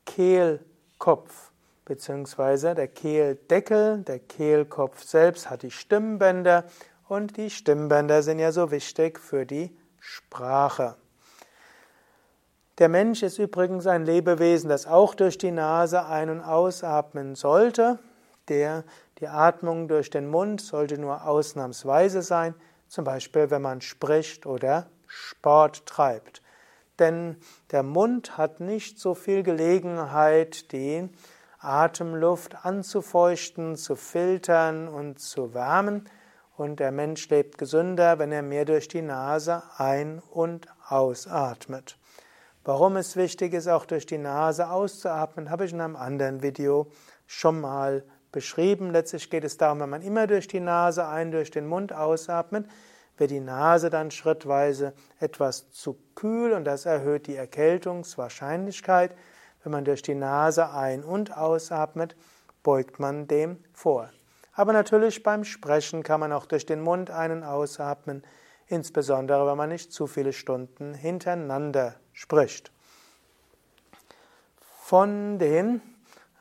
Kehlkopf 0.06 1.52
bzw. 1.86 2.76
der 2.76 2.88
Kehldeckel. 2.88 4.04
Der 4.04 4.20
Kehlkopf 4.20 5.04
selbst 5.04 5.50
hat 5.50 5.64
die 5.64 5.72
Stimmbänder 5.72 6.66
und 7.08 7.38
die 7.38 7.50
Stimmbänder 7.50 8.22
sind 8.22 8.40
ja 8.40 8.52
so 8.52 8.72
wichtig 8.72 9.20
für 9.20 9.46
die 9.46 9.76
Sprache. 10.00 10.96
Der 12.78 12.90
Mensch 12.90 13.24
ist 13.24 13.40
übrigens 13.40 13.88
ein 13.88 14.06
Lebewesen, 14.06 14.70
das 14.70 14.86
auch 14.86 15.16
durch 15.16 15.40
die 15.40 15.52
Nase 15.52 16.06
ein- 16.06 16.30
und 16.30 16.42
ausatmen 16.42 17.34
sollte. 17.34 17.98
Der, 18.50 18.84
die 19.20 19.28
Atmung 19.28 19.88
durch 19.88 20.12
den 20.12 20.28
Mund 20.28 20.62
sollte 20.62 21.00
nur 21.00 21.26
ausnahmsweise 21.26 22.22
sein, 22.22 22.54
zum 22.88 23.03
Beispiel 23.03 23.50
wenn 23.50 23.62
man 23.62 23.82
spricht 23.82 24.46
oder 24.46 24.89
Sport 25.08 25.86
treibt. 25.86 26.41
Denn 27.00 27.38
der 27.72 27.84
Mund 27.84 28.38
hat 28.38 28.60
nicht 28.60 29.00
so 29.00 29.13
viel 29.13 29.44
Gelegenheit, 29.44 30.72
die 30.72 31.10
Atemluft 31.60 32.65
anzufeuchten, 32.65 33.75
zu 33.75 33.96
filtern 33.96 34.88
und 34.88 35.20
zu 35.20 35.53
wärmen. 35.53 36.10
Und 36.56 36.79
der 36.79 36.91
Mensch 36.91 37.29
lebt 37.29 37.58
gesünder, 37.58 38.17
wenn 38.17 38.32
er 38.32 38.41
mehr 38.41 38.65
durch 38.65 38.88
die 38.88 39.03
Nase 39.03 39.62
ein- 39.77 40.22
und 40.32 40.67
ausatmet. 40.88 41.98
Warum 42.63 42.98
es 42.98 43.15
wichtig 43.15 43.53
ist, 43.53 43.67
auch 43.67 43.86
durch 43.86 44.06
die 44.06 44.17
Nase 44.17 44.70
auszuatmen, 44.70 45.50
habe 45.50 45.65
ich 45.65 45.74
in 45.74 45.82
einem 45.82 45.96
anderen 45.96 46.41
Video 46.41 46.88
schon 47.25 47.62
mal 47.62 48.03
beschrieben. 48.32 48.92
Letztlich 48.92 49.30
geht 49.30 49.44
es 49.44 49.58
darum, 49.58 49.80
wenn 49.80 49.90
man 49.90 50.02
immer 50.02 50.28
durch 50.28 50.48
die 50.48 50.60
Nase 50.60 51.08
ein, 51.08 51.32
durch 51.32 51.52
den 51.52 51.68
Mund 51.68 51.94
ausatmet, 51.94 52.68
wird 53.18 53.32
die 53.32 53.40
Nase 53.40 53.90
dann 53.90 54.12
schrittweise 54.12 54.94
etwas 55.20 55.72
zu 55.72 55.98
kühl 56.16 56.54
und 56.54 56.66
das 56.66 56.86
erhöht 56.86 57.28
die 57.28 57.36
Erkältungswahrscheinlichkeit. 57.36 59.16
Wenn 59.64 59.72
man 59.72 59.86
durch 59.86 60.02
die 60.02 60.16
Nase 60.16 60.72
ein- 60.72 61.04
und 61.04 61.36
ausatmet, 61.36 62.16
beugt 62.64 63.00
man 63.00 63.28
dem 63.28 63.64
vor. 63.74 64.10
Aber 64.54 64.74
natürlich 64.74 65.24
beim 65.24 65.44
Sprechen 65.44 66.04
kann 66.04 66.20
man 66.20 66.32
auch 66.32 66.46
durch 66.46 66.66
den 66.66 66.82
Mund 66.82 67.12
einen 67.12 67.44
ausatmen, 67.44 68.24
insbesondere 68.68 69.48
wenn 69.48 69.58
man 69.58 69.70
nicht 69.70 69.92
zu 69.92 70.08
viele 70.08 70.34
Stunden 70.34 70.94
hintereinander 70.94 71.96
spricht. 72.14 72.72
Von 74.82 75.38
den 75.38 75.82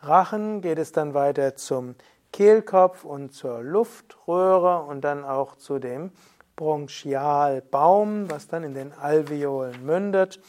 Rachen 0.02 0.60
geht 0.60 0.78
es 0.78 0.92
dann 0.92 1.14
weiter 1.14 1.56
zum 1.56 1.94
Kehlkopf 2.32 3.04
und 3.04 3.32
zur 3.32 3.62
Luftröhre 3.62 4.82
und 4.82 5.02
dann 5.02 5.24
auch 5.24 5.56
zu 5.56 5.78
dem 5.78 6.12
Bronchialbaum, 6.56 8.30
was 8.30 8.48
dann 8.48 8.64
in 8.64 8.74
den 8.74 8.92
Alveolen 8.92 9.84
mündet. 9.84 10.40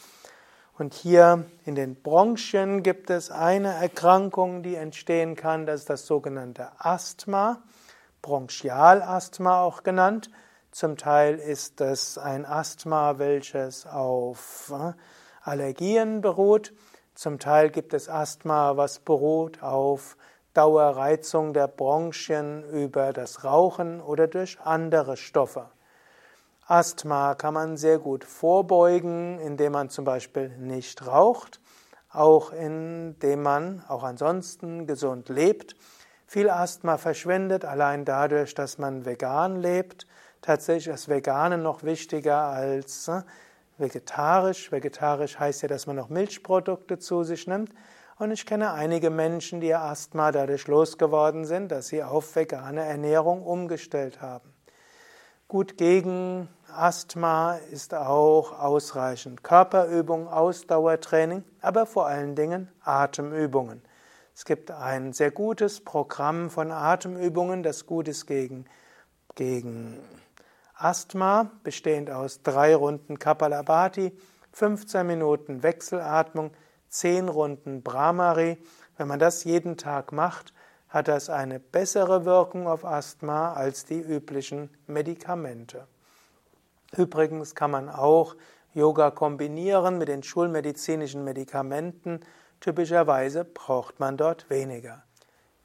Und 0.77 0.93
hier 0.93 1.45
in 1.65 1.75
den 1.75 1.95
Bronchien 1.95 2.83
gibt 2.83 3.09
es 3.09 3.31
eine 3.31 3.73
Erkrankung, 3.73 4.63
die 4.63 4.75
entstehen 4.75 5.35
kann, 5.35 5.65
das 5.65 5.81
ist 5.81 5.89
das 5.89 6.05
sogenannte 6.05 6.69
Asthma, 6.77 7.63
Bronchialasthma 8.21 9.61
auch 9.61 9.83
genannt. 9.83 10.29
Zum 10.71 10.97
Teil 10.97 11.35
ist 11.39 11.81
es 11.81 12.17
ein 12.17 12.45
Asthma, 12.45 13.17
welches 13.17 13.87
auf 13.87 14.71
äh, 14.71 14.93
Allergien 15.41 16.21
beruht. 16.21 16.73
Zum 17.17 17.39
Teil 17.39 17.71
gibt 17.71 17.95
es 17.95 18.09
Asthma, 18.09 18.77
was 18.77 19.00
beruht 19.00 19.63
auf 19.63 20.17
Dauerreizung 20.53 21.51
der 21.51 21.67
Bronchien 21.67 22.63
über 22.69 23.12
das 23.12 23.43
Rauchen 23.43 24.01
oder 24.01 24.27
durch 24.27 24.59
andere 24.63 25.17
Stoffe. 25.17 25.71
Asthma 26.67 27.33
kann 27.33 27.55
man 27.55 27.75
sehr 27.75 27.97
gut 27.97 28.24
vorbeugen, 28.24 29.39
indem 29.39 29.71
man 29.71 29.89
zum 29.89 30.05
Beispiel 30.05 30.50
nicht 30.59 31.07
raucht, 31.07 31.59
auch 32.12 32.53
indem 32.53 33.41
man 33.41 33.83
auch 33.88 34.03
ansonsten 34.03 34.86
gesund 34.86 35.29
lebt. 35.29 35.75
Viel 36.27 36.51
Asthma 36.51 37.00
verschwindet 37.00 37.65
allein 37.65 38.05
dadurch, 38.05 38.53
dass 38.53 38.77
man 38.77 39.05
vegan 39.07 39.59
lebt. 39.59 40.05
Tatsächlich 40.43 40.93
ist 40.93 41.09
Veganen 41.09 41.63
noch 41.63 41.81
wichtiger 41.81 42.43
als 42.43 43.07
äh, 43.07 43.24
vegetarisch. 43.77 44.72
Vegetarisch 44.72 45.39
heißt 45.39 45.62
ja, 45.62 45.67
dass 45.67 45.88
man 45.88 45.96
noch 45.96 46.10
Milchprodukte 46.10 47.00
zu 47.00 47.24
sich 47.24 47.48
nimmt. 47.48 47.72
Und 48.19 48.31
ich 48.31 48.46
kenne 48.46 48.72
einige 48.72 49.10
Menschen, 49.10 49.62
die 49.62 49.67
ihr 49.67 49.81
Asthma 49.81 50.31
dadurch 50.31 50.67
losgeworden 50.67 51.46
sind, 51.46 51.72
dass 51.72 51.88
sie 51.88 52.03
auf 52.03 52.36
vegane 52.36 52.84
Ernährung 52.84 53.43
umgestellt 53.43 54.22
haben. 54.22 54.53
Gut 55.48 55.77
gegen 55.77 56.50
Asthma 56.67 57.55
ist 57.72 57.93
auch 57.93 58.60
ausreichend 58.60 59.43
Körperübung, 59.43 60.27
Ausdauertraining, 60.27 61.43
aber 61.62 61.86
vor 61.86 62.07
allen 62.07 62.36
Dingen 62.36 62.69
Atemübungen. 62.81 63.81
Es 64.36 64.46
gibt 64.46 64.72
ein 64.72 65.13
sehr 65.13 65.31
gutes 65.31 65.84
Programm 65.84 66.50
von 66.50 66.72
Atemübungen, 66.72 67.63
das 67.63 67.86
gut 67.86 68.07
ist 68.07 68.25
gegen, 68.25 68.65
gegen 69.36 70.00
Asthma, 70.79 71.50
bestehend 71.63 72.12
aus 72.12 72.43
drei 72.43 72.75
Runden 72.75 73.17
Kapalabhati, 73.17 74.12
15 74.51 75.05
Minuten 75.05 75.63
Wechselatmung, 75.63 76.51
10 76.89 77.29
Runden 77.29 77.81
Brahmari. 77.81 78.57
Wenn 78.98 79.07
man 79.07 79.19
das 79.19 79.43
jeden 79.43 79.77
Tag 79.77 80.12
macht, 80.12 80.53
hat 80.89 81.07
das 81.07 81.29
eine 81.29 81.60
bessere 81.60 82.25
Wirkung 82.25 82.67
auf 82.67 82.86
Asthma 82.86 83.53
als 83.53 83.86
die 83.86 84.00
üblichen 84.00 84.69
Medikamente. 84.86 85.88
Übrigens 86.96 87.55
kann 87.55 87.72
man 87.72 87.89
auch 87.89 88.36
Yoga 88.74 89.12
kombinieren 89.12 89.98
mit 89.98 90.07
den 90.07 90.24
schulmedizinischen 90.24 91.24
Medikamenten. 91.24 92.19
Typischerweise 92.60 93.43
braucht 93.46 94.00
man 94.00 94.15
dort 94.15 94.50
weniger. 94.50 95.06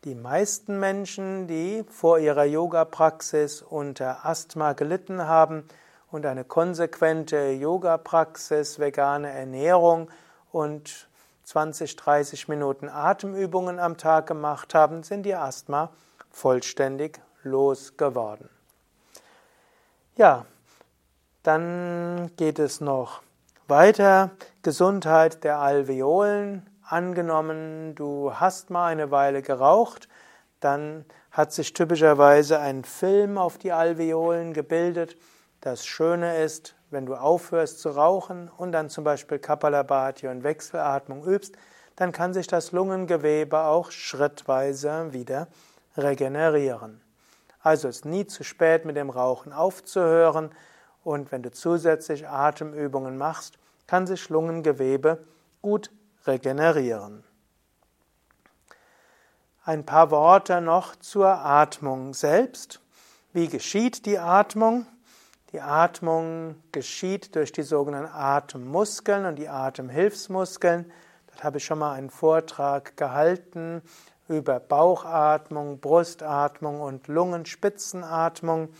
Die 0.04 0.16
meisten 0.16 0.80
Menschen, 0.80 1.47
die 1.47 1.85
vor 1.88 2.18
ihrer 2.18 2.42
Yoga-Praxis 2.42 3.62
unter 3.62 4.26
Asthma 4.26 4.73
gelitten 4.73 5.28
haben 5.28 5.62
und 6.11 6.26
eine 6.26 6.42
konsequente 6.44 7.50
Yoga-Praxis, 7.50 8.80
vegane 8.80 9.30
Ernährung 9.30 10.11
und 10.50 11.09
20, 11.44 11.94
30 11.94 12.49
Minuten 12.49 12.88
Atemübungen 12.88 13.78
am 13.78 13.97
Tag 13.97 14.26
gemacht 14.26 14.75
haben, 14.75 15.04
sind 15.04 15.25
ihr 15.25 15.40
Asthma 15.40 15.90
vollständig 16.30 17.21
losgeworden. 17.44 18.49
Ja, 20.16 20.47
dann 21.44 22.32
geht 22.37 22.59
es 22.59 22.80
noch 22.80 23.23
weiter. 23.68 24.30
Gesundheit 24.62 25.44
der 25.44 25.59
Alveolen. 25.59 26.66
Angenommen, 26.92 27.94
du 27.94 28.34
hast 28.34 28.68
mal 28.68 28.88
eine 28.88 29.11
Weile 29.11 29.40
geraucht, 29.40 30.11
dann 30.61 31.06
hat 31.30 31.50
sich 31.50 31.72
typischerweise 31.72 32.58
ein 32.58 32.84
Film 32.84 33.38
auf 33.38 33.56
die 33.56 33.72
Alveolen 33.72 34.52
gebildet. 34.52 35.16
Das 35.62 35.87
Schöne 35.87 36.44
ist, 36.44 36.75
wenn 36.90 37.06
du 37.06 37.14
aufhörst 37.14 37.80
zu 37.80 37.88
rauchen 37.88 38.50
und 38.58 38.72
dann 38.72 38.90
zum 38.90 39.04
Beispiel 39.04 39.38
Kapalabhati 39.38 40.28
und 40.28 40.44
Wechselatmung 40.44 41.25
übst, 41.25 41.56
dann 41.96 42.12
kann 42.12 42.34
sich 42.34 42.46
das 42.46 42.72
Lungengewebe 42.72 43.61
auch 43.61 43.90
schrittweise 43.90 45.14
wieder 45.14 45.49
regenerieren. 45.96 47.00
Also 47.62 47.88
ist 47.88 48.04
nie 48.04 48.26
zu 48.26 48.44
spät 48.44 48.84
mit 48.84 48.96
dem 48.96 49.08
Rauchen 49.08 49.54
aufzuhören 49.54 50.50
und 51.04 51.32
wenn 51.32 51.42
du 51.42 51.50
zusätzlich 51.52 52.28
Atemübungen 52.28 53.16
machst, 53.16 53.56
kann 53.87 54.06
sich 54.06 54.28
Lungengewebe 54.28 55.25
gut 55.62 55.90
regenerieren. 56.26 57.25
Ein 59.64 59.87
paar 59.87 60.11
Worte 60.11 60.61
noch 60.61 60.97
zur 60.97 61.29
Atmung 61.29 62.14
selbst. 62.14 62.81
Wie 63.33 63.49
geschieht 63.49 64.07
die 64.07 64.19
Atmung? 64.19 64.87
Die 65.52 65.61
Atmung 65.61 66.57
geschieht 66.73 67.37
durch 67.37 67.52
die 67.52 67.62
sogenannten 67.62 68.12
Atemmuskeln 68.12 69.26
und 69.26 69.37
die 69.37 69.49
Atemhilfsmuskeln. 69.49 70.91
Dort 71.29 71.45
habe 71.45 71.59
ich 71.59 71.64
schon 71.64 71.79
mal 71.79 71.93
einen 71.93 72.11
Vortrag 72.11 72.97
gehalten 72.97 73.83
über 74.29 74.61
Bauchatmung, 74.61 75.79
Brustatmung 75.79 76.81
und 76.81 77.07
Lungenspitzenatmung. 77.09 78.71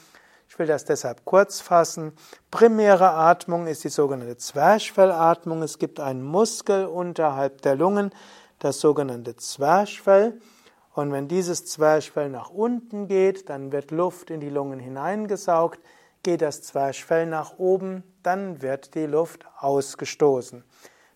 Ich 0.52 0.59
will 0.59 0.66
das 0.66 0.85
deshalb 0.85 1.25
kurz 1.25 1.62
fassen. 1.62 2.12
Primäre 2.50 3.09
Atmung 3.09 3.66
ist 3.66 3.85
die 3.85 3.88
sogenannte 3.88 4.37
Zwerchfellatmung. 4.37 5.62
Es 5.62 5.78
gibt 5.78 5.99
einen 5.99 6.21
Muskel 6.21 6.85
unterhalb 6.85 7.62
der 7.62 7.75
Lungen, 7.75 8.11
das 8.59 8.78
sogenannte 8.78 9.35
Zwerchfell. 9.35 10.38
Und 10.92 11.11
wenn 11.11 11.26
dieses 11.26 11.64
Zwerchfell 11.64 12.28
nach 12.28 12.50
unten 12.50 13.09
geht, 13.09 13.49
dann 13.49 13.73
wird 13.73 13.92
Luft 13.92 14.28
in 14.28 14.40
die 14.40 14.50
Lungen 14.50 14.78
hineingesaugt. 14.78 15.80
Geht 16.23 16.43
das 16.43 16.60
Zwerchfell 16.60 17.25
nach 17.25 17.58
oben, 17.58 18.02
dann 18.23 18.60
wird 18.60 18.95
die 18.95 19.06
Luft 19.06 19.47
ausgestoßen. 19.58 20.65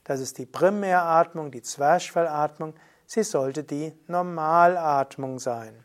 Das 0.04 0.20
ist 0.20 0.38
die 0.38 0.46
Primäratmung, 0.46 1.50
die 1.50 1.60
Zwerchfellatmung. 1.60 2.72
Sie 3.04 3.22
sollte 3.22 3.64
die 3.64 3.92
Normalatmung 4.06 5.38
sein. 5.38 5.84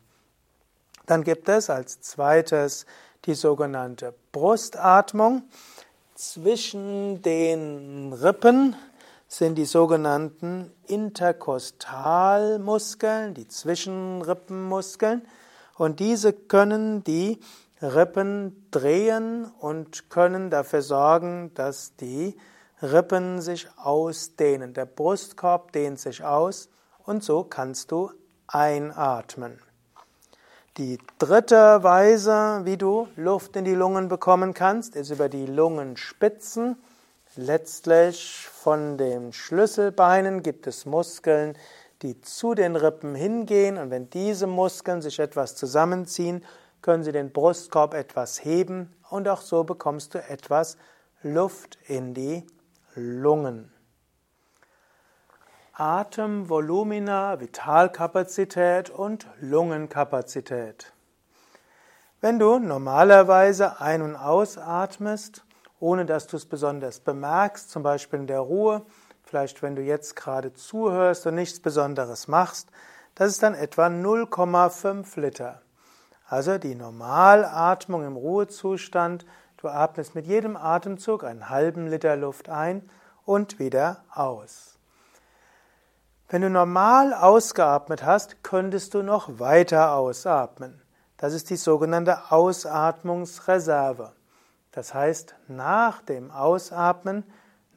Dann 1.06 1.26
gibt 1.26 1.50
es 1.50 1.70
als 1.70 2.00
zweites 2.00 2.86
die 3.26 3.36
sogenannte 3.36 4.16
Brustatmung. 4.32 5.44
Zwischen 6.16 7.22
den 7.22 8.14
Rippen 8.14 8.76
sind 9.28 9.56
die 9.56 9.66
sogenannten 9.66 10.72
Interkostalmuskeln, 10.88 13.34
die 13.34 13.48
Zwischenrippenmuskeln. 13.48 15.22
Und 15.78 16.00
diese 16.00 16.32
können 16.34 17.04
die 17.04 17.40
Rippen 17.82 18.68
drehen 18.72 19.52
und 19.60 20.10
können 20.10 20.50
dafür 20.50 20.82
sorgen, 20.82 21.52
dass 21.56 21.96
die 21.96 22.38
Rippen 22.82 23.42
sich 23.42 23.68
ausdehnen. 23.78 24.74
Der 24.74 24.86
Brustkorb 24.86 25.72
dehnt 25.72 26.00
sich 26.00 26.24
aus 26.24 26.70
und 27.06 27.24
so 27.24 27.44
kannst 27.44 27.92
du 27.92 28.12
einatmen. 28.48 29.60
Die 30.78 31.00
dritte 31.20 31.84
Weise, 31.84 32.62
wie 32.64 32.78
du 32.78 33.10
Luft 33.18 33.58
in 33.58 33.66
die 33.66 33.76
Lungen 33.76 34.08
bekommen 34.08 34.54
kannst, 34.54 34.96
ist 34.96 35.10
über 35.10 35.28
die 35.28 35.46
Lungenspitzen. 35.46 36.78
Letztlich 37.36 38.48
von 38.48 38.98
den 38.98 39.34
Schlüsselbeinen 39.34 40.44
gibt 40.44 40.68
es 40.68 40.86
Muskeln, 40.86 41.58
die 42.02 42.22
zu 42.22 42.54
den 42.54 42.78
Rippen 42.78 43.16
hingehen 43.16 43.78
und 43.78 43.92
wenn 43.92 44.10
diese 44.10 44.48
Muskeln 44.48 45.02
sich 45.02 45.20
etwas 45.20 45.58
zusammenziehen, 45.58 46.46
können 46.82 47.04
sie 47.04 47.12
den 47.12 47.34
Brustkorb 47.34 47.94
etwas 47.94 48.46
heben 48.46 48.96
und 49.10 49.28
auch 49.28 49.42
so 49.42 49.66
bekommst 49.66 50.14
du 50.14 50.20
etwas 50.24 50.78
Luft 51.22 51.78
in 51.88 52.14
die 52.14 52.48
Lungen. 52.96 53.74
Atemvolumina, 55.82 57.40
Vitalkapazität 57.40 58.92
und 58.92 59.26
Lungenkapazität. 59.40 60.94
Wenn 62.20 62.38
du 62.38 62.60
normalerweise 62.60 63.82
ein- 63.82 64.04
und 64.04 64.16
ausatmest, 64.16 65.44
ohne 65.80 66.06
dass 66.06 66.28
du 66.28 66.38
es 66.38 66.46
besonders 66.46 67.00
bemerkst, 67.00 67.72
zum 67.72 67.82
Beispiel 67.82 68.20
in 68.20 68.28
der 68.28 68.42
Ruhe, 68.42 68.84
vielleicht 69.24 69.64
wenn 69.64 69.76
du 69.76 69.82
jetzt 69.82 70.16
gerade 70.16 70.54
zuhörst 70.54 71.26
und 71.26 71.34
nichts 71.34 71.60
Besonderes 71.60 72.28
machst, 72.28 72.70
das 73.16 73.30
ist 73.30 73.42
dann 73.42 73.56
etwa 73.56 73.88
0,5 73.88 75.20
Liter. 75.20 75.64
Also 76.28 76.60
die 76.60 76.76
Normalatmung 76.76 78.06
im 78.06 78.18
Ruhezustand, 78.18 79.26
du 79.58 79.68
atmest 79.68 80.14
mit 80.14 80.28
jedem 80.28 80.58
Atemzug 80.58 81.24
einen 81.24 81.50
halben 81.50 81.88
Liter 81.88 82.18
Luft 82.18 82.50
ein 82.50 82.88
und 83.26 83.58
wieder 83.58 84.04
aus. 84.14 84.71
Wenn 86.32 86.44
du 86.44 86.50
normal 86.50 87.14
ausgeatmet 87.14 88.06
hast, 88.06 88.42
könntest 88.42 88.94
du 88.94 89.02
noch 89.02 89.40
weiter 89.40 89.96
ausatmen. 89.96 90.82
Das 91.18 91.34
ist 91.34 91.50
die 91.50 91.58
sogenannte 91.58 92.32
Ausatmungsreserve. 92.32 94.14
Das 94.72 94.94
heißt, 94.94 95.36
nach 95.50 96.02
dem 96.02 96.32
Ausatmen, 96.32 97.26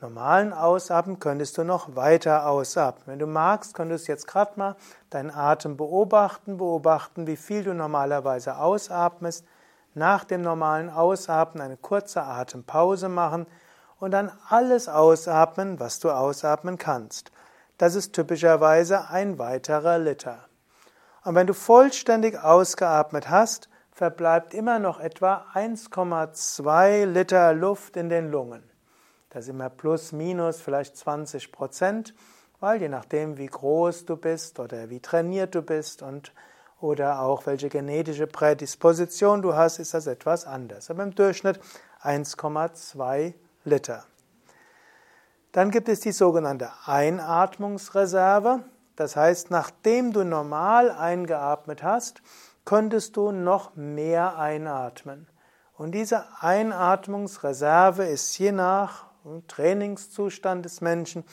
normalen 0.01 0.53
Ausatmen, 0.53 1.19
könntest 1.19 1.59
du 1.59 1.65
noch 1.65 1.97
weiter 1.97 2.47
ausatmen. 2.47 3.09
Wenn 3.09 3.19
du 3.19 3.27
magst, 3.27 3.75
könntest 3.75 4.07
du 4.07 4.13
jetzt 4.13 4.29
gerade 4.29 4.53
mal 4.55 4.77
deinen 5.11 5.33
Atem 5.33 5.77
beobachten, 5.77 6.57
beobachten, 6.57 7.27
wie 7.27 7.37
viel 7.37 7.65
du 7.65 7.75
normalerweise 7.75 8.59
ausatmest. 8.59 9.45
Nach 9.95 10.23
dem 10.23 10.43
normalen 10.43 10.91
Ausatmen 10.91 11.61
eine 11.61 11.77
kurze 11.77 12.23
Atempause 12.23 13.09
machen 13.09 13.49
und 13.99 14.13
dann 14.13 14.31
alles 14.49 14.89
ausatmen, 14.89 15.81
was 15.81 15.99
du 15.99 16.13
ausatmen 16.13 16.79
kannst. 16.79 17.33
Das 17.79 17.95
ist 17.95 18.13
typischerweise 18.13 19.09
ein 19.09 19.39
weiterer 19.39 19.99
Liter. 19.99 20.49
Und 21.25 21.35
wenn 21.35 21.47
du 21.47 21.55
vollständig 21.55 22.39
ausgeatmet 22.39 23.29
hast, 23.31 23.69
verbleibt 23.91 24.55
immer 24.55 24.79
noch 24.79 25.01
etwa 25.01 25.47
1,2 25.55 27.07
Liter 27.07 27.55
Luft 27.55 27.97
in 27.97 28.09
den 28.09 28.31
Lungen. 28.31 28.63
Das 29.31 29.45
ist 29.45 29.51
immer 29.51 29.71
plus 29.71 30.13
minus 30.13 30.61
vielleicht 30.61 30.97
20 30.97 31.51
Prozent, 31.51 32.15
weil 32.61 32.81
je 32.81 32.89
nachdem, 32.89 33.39
wie 33.39 33.47
groß 33.47 34.05
du 34.05 34.17
bist 34.17 34.61
oder 34.61 34.91
wie 34.91 35.01
trainiert 35.01 35.55
du 35.55 35.63
bist 35.63 36.03
und 36.03 36.33
oder 36.81 37.21
auch 37.21 37.47
welche 37.47 37.69
genetische 37.69 38.27
Prädisposition 38.27 39.43
du 39.43 39.55
hast, 39.55 39.79
ist 39.79 39.95
das 39.95 40.07
etwas 40.07 40.47
anders. 40.47 40.91
Aber 40.91 41.03
im 41.03 41.15
Durchschnitt 41.15 41.59
1,2 42.03 43.33
Liter. 43.65 44.05
Dann 45.55 45.71
gibt 45.71 45.89
es 45.89 46.01
die 46.01 46.11
sogenannte 46.11 46.69
Einatmungsreserve. 46.85 48.65
Das 48.97 49.15
heißt, 49.15 49.53
nachdem 49.53 50.13
du 50.13 50.25
normal 50.25 50.91
eingeatmet 50.91 51.85
hast, 51.85 52.23
könntest 52.65 53.17
du 53.17 53.31
noch 53.31 53.77
mehr 53.77 54.37
einatmen. 54.37 55.29
Und 55.77 55.93
diese 55.93 56.25
Einatmungsreserve 56.41 58.05
ist 58.05 58.37
je 58.37 58.51
nach 58.51 59.07
Trainingszustand 59.47 60.65
des 60.65 60.81
Menschen 60.81 61.25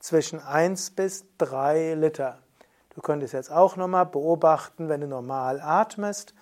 zwischen 0.00 0.40
1 0.40 0.90
bis 0.90 1.24
3 1.38 1.94
Liter. 1.94 2.38
Du 2.90 2.98
Du 2.98 3.02
könntest 3.02 3.32
jetzt 3.32 3.52
auch 3.52 3.76
nochmal 3.76 4.06
beobachten, 4.06 4.88
wenn 4.88 5.00
du 5.00 5.06
normal 5.06 5.60
atmest. 5.60 6.34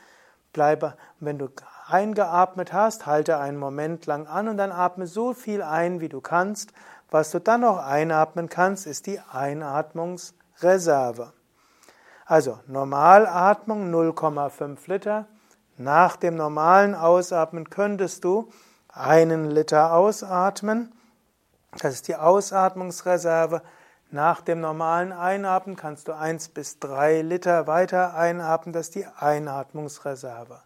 Bleibe, 0.54 0.96
wenn 1.20 1.36
du 1.36 1.50
eingeatmet 1.86 2.72
hast, 2.72 3.04
halte 3.04 3.36
einen 3.36 3.58
Moment 3.58 4.06
lang 4.06 4.26
an 4.26 4.48
und 4.48 4.56
dann 4.56 4.72
atme 4.72 5.06
so 5.06 5.34
viel 5.34 5.60
ein, 5.60 6.00
wie 6.00 6.08
du 6.08 6.22
kannst. 6.22 6.72
Was 7.10 7.30
du 7.30 7.40
dann 7.40 7.60
noch 7.60 7.78
einatmen 7.78 8.48
kannst, 8.48 8.86
ist 8.86 9.06
die 9.06 9.20
Einatmungsreserve. 9.20 11.32
Also 12.24 12.58
Normalatmung 12.66 13.94
0,5 13.94 14.78
Liter. 14.86 15.26
Nach 15.76 16.16
dem 16.16 16.34
normalen 16.34 16.94
Ausatmen 16.94 17.70
könntest 17.70 18.24
du 18.24 18.50
einen 18.88 19.50
Liter 19.50 19.92
ausatmen. 19.92 20.92
Das 21.78 21.94
ist 21.94 22.08
die 22.08 22.16
Ausatmungsreserve. 22.16 23.62
Nach 24.10 24.40
dem 24.40 24.60
normalen 24.60 25.12
Einatmen 25.12 25.76
kannst 25.76 26.08
du 26.08 26.12
eins 26.12 26.48
bis 26.48 26.78
drei 26.78 27.22
Liter 27.22 27.66
weiter 27.66 28.14
einatmen. 28.14 28.72
Das 28.72 28.86
ist 28.86 28.94
die 28.94 29.06
Einatmungsreserve. 29.06 30.62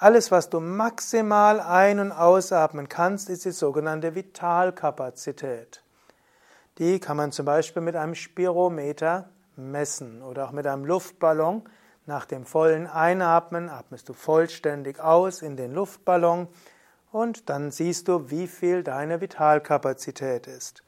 Alles, 0.00 0.30
was 0.30 0.48
du 0.48 0.60
maximal 0.60 1.58
ein- 1.58 1.98
und 1.98 2.12
ausatmen 2.12 2.88
kannst, 2.88 3.28
ist 3.28 3.44
die 3.44 3.50
sogenannte 3.50 4.14
Vitalkapazität. 4.14 5.82
Die 6.78 7.00
kann 7.00 7.16
man 7.16 7.32
zum 7.32 7.46
Beispiel 7.46 7.82
mit 7.82 7.96
einem 7.96 8.14
Spirometer 8.14 9.28
messen 9.56 10.22
oder 10.22 10.46
auch 10.46 10.52
mit 10.52 10.68
einem 10.68 10.84
Luftballon. 10.84 11.64
Nach 12.06 12.26
dem 12.26 12.46
vollen 12.46 12.86
Einatmen 12.86 13.68
atmest 13.68 14.08
du 14.08 14.12
vollständig 14.12 15.00
aus 15.00 15.42
in 15.42 15.56
den 15.56 15.74
Luftballon 15.74 16.46
und 17.10 17.50
dann 17.50 17.72
siehst 17.72 18.06
du, 18.06 18.30
wie 18.30 18.46
viel 18.46 18.84
deine 18.84 19.20
Vitalkapazität 19.20 20.46
ist. 20.46 20.84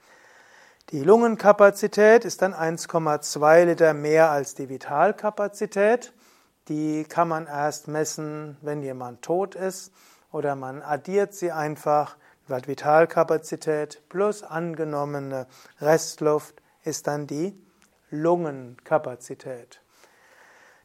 Die 0.90 1.02
Lungenkapazität 1.02 2.24
ist 2.24 2.42
dann 2.42 2.54
1,2 2.54 3.64
Liter 3.64 3.92
mehr 3.92 4.30
als 4.30 4.54
die 4.54 4.68
Vitalkapazität. 4.68 6.12
Die 6.70 7.02
kann 7.02 7.26
man 7.26 7.48
erst 7.48 7.88
messen, 7.88 8.56
wenn 8.62 8.80
jemand 8.80 9.22
tot 9.22 9.56
ist 9.56 9.92
oder 10.30 10.54
man 10.54 10.82
addiert 10.82 11.34
sie 11.34 11.50
einfach. 11.52 12.16
Vitalkapazität 12.48 14.02
plus 14.08 14.42
angenommene 14.42 15.46
Restluft 15.80 16.62
ist 16.82 17.06
dann 17.06 17.26
die 17.26 17.56
Lungenkapazität. 18.10 19.80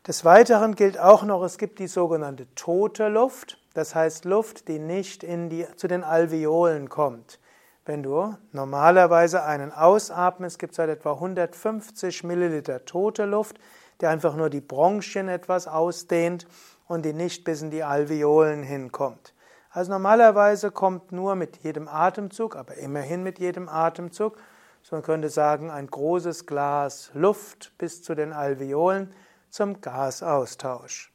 Des 0.08 0.26
Weiteren 0.26 0.76
gilt 0.76 1.00
auch 1.00 1.24
noch, 1.24 1.44
es 1.44 1.58
gibt 1.58 1.80
die 1.80 1.88
sogenannte 1.88 2.48
tote 2.54 3.08
Luft, 3.08 3.60
das 3.74 3.96
heißt 3.96 4.26
Luft, 4.26 4.68
die 4.68 4.78
nicht 4.78 5.24
in 5.24 5.50
die, 5.50 5.66
zu 5.76 5.88
den 5.88 6.04
Alveolen 6.04 6.90
kommt. 6.90 7.40
Wenn 7.86 8.02
du 8.02 8.36
normalerweise 8.52 9.44
einen 9.44 9.72
ausatmest, 9.72 10.58
gibt 10.58 10.74
es 10.74 10.80
halt 10.80 10.90
etwa 10.90 11.14
150 11.14 12.24
Milliliter 12.24 12.86
tote 12.86 13.26
Luft, 13.26 13.58
die 14.02 14.08
einfach 14.08 14.36
nur 14.36 14.50
die 14.50 14.62
Bronchien 14.62 15.30
etwas 15.30 15.68
ausdehnt 15.68 16.48
und 16.88 17.04
die 17.04 17.14
nicht 17.14 17.44
bis 17.44 17.62
in 17.62 17.72
die 17.72 17.84
Alveolen 17.84 18.64
hinkommt. 18.64 19.34
Also 19.72 19.92
normalerweise 19.92 20.72
kommt 20.72 21.12
nur 21.12 21.36
mit 21.36 21.58
jedem 21.58 21.88
Atemzug, 21.88 22.56
aber 22.56 22.76
immerhin 22.76 23.24
mit 23.24 23.40
jedem 23.40 23.68
Atemzug, 23.68 24.38
so 24.82 24.96
man 24.96 25.04
könnte 25.04 25.30
sagen, 25.30 25.70
ein 25.70 25.88
großes 25.88 26.46
Glas 26.46 27.12
Luft 27.14 27.74
bis 27.78 28.02
zu 28.02 28.16
den 28.16 28.32
Alveolen 28.32 29.14
zum 29.50 29.82
Gasaustausch. 29.82 31.12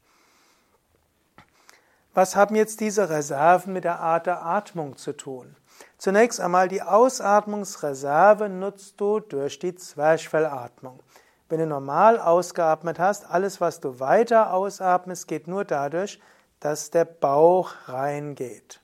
Was 2.12 2.34
haben 2.34 2.56
jetzt 2.56 2.80
diese 2.80 3.08
Reserven 3.08 3.72
mit 3.72 3.84
der 3.84 4.00
Art 4.00 4.26
der 4.26 4.44
Atmung 4.44 4.96
zu 4.96 5.12
tun? 5.12 5.56
Zunächst 5.96 6.40
einmal 6.40 6.68
die 6.68 6.82
Ausatmungsreserve 6.82 8.48
nutzt 8.48 9.00
du 9.00 9.20
durch 9.20 9.58
die 9.58 9.74
Zwerchfellatmung. 9.74 11.00
Wenn 11.50 11.58
du 11.58 11.66
normal 11.66 12.20
ausgeatmet 12.20 13.00
hast, 13.00 13.28
alles 13.28 13.60
was 13.60 13.80
du 13.80 13.98
weiter 13.98 14.54
ausatmest, 14.54 15.26
geht 15.26 15.48
nur 15.48 15.64
dadurch, 15.64 16.20
dass 16.60 16.92
der 16.92 17.04
Bauch 17.04 17.72
reingeht. 17.86 18.80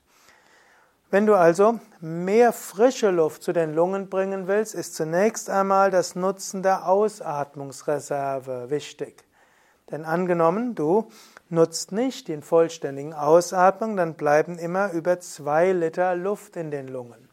Wenn 1.09 1.25
du 1.25 1.35
also 1.35 1.79
mehr 2.01 2.51
frische 2.51 3.09
Luft 3.09 3.41
zu 3.41 3.53
den 3.53 3.73
Lungen 3.73 4.09
bringen 4.09 4.47
willst, 4.47 4.75
ist 4.75 4.95
zunächst 4.95 5.49
einmal 5.49 5.91
das 5.91 6.15
Nutzen 6.15 6.61
der 6.61 6.89
Ausatmungsreserve 6.89 8.69
wichtig. 8.69 9.23
Denn 9.89 10.03
angenommen, 10.03 10.75
du 10.75 11.07
nutzt 11.47 11.93
nicht 11.93 12.27
den 12.27 12.43
vollständigen 12.43 13.13
Ausatmung, 13.13 13.95
dann 13.95 14.15
bleiben 14.15 14.59
immer 14.59 14.91
über 14.91 15.21
zwei 15.21 15.71
Liter 15.71 16.15
Luft 16.15 16.57
in 16.57 16.71
den 16.71 16.89
Lungen. 16.89 17.29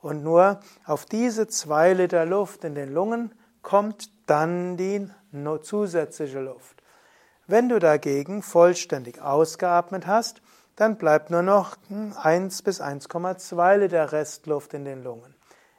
Und 0.00 0.22
nur 0.22 0.60
auf 0.86 1.06
diese 1.06 1.48
zwei 1.48 1.92
Liter 1.92 2.24
Luft 2.24 2.62
in 2.62 2.76
den 2.76 2.94
Lungen 2.94 3.34
kommt 3.62 4.19
dann 4.30 4.76
die 4.76 5.10
zusätzliche 5.62 6.40
Luft. 6.40 6.82
Wenn 7.46 7.68
du 7.68 7.80
dagegen 7.80 8.42
vollständig 8.42 9.20
ausgeatmet 9.20 10.06
hast, 10.06 10.40
dann 10.76 10.96
bleibt 10.96 11.30
nur 11.30 11.42
noch 11.42 11.76
1 12.22 12.62
bis 12.62 12.80
1,2 12.80 13.76
Liter 13.76 14.12
Restluft 14.12 14.72
in 14.72 14.84
den 14.84 15.02
Lungen. 15.02 15.34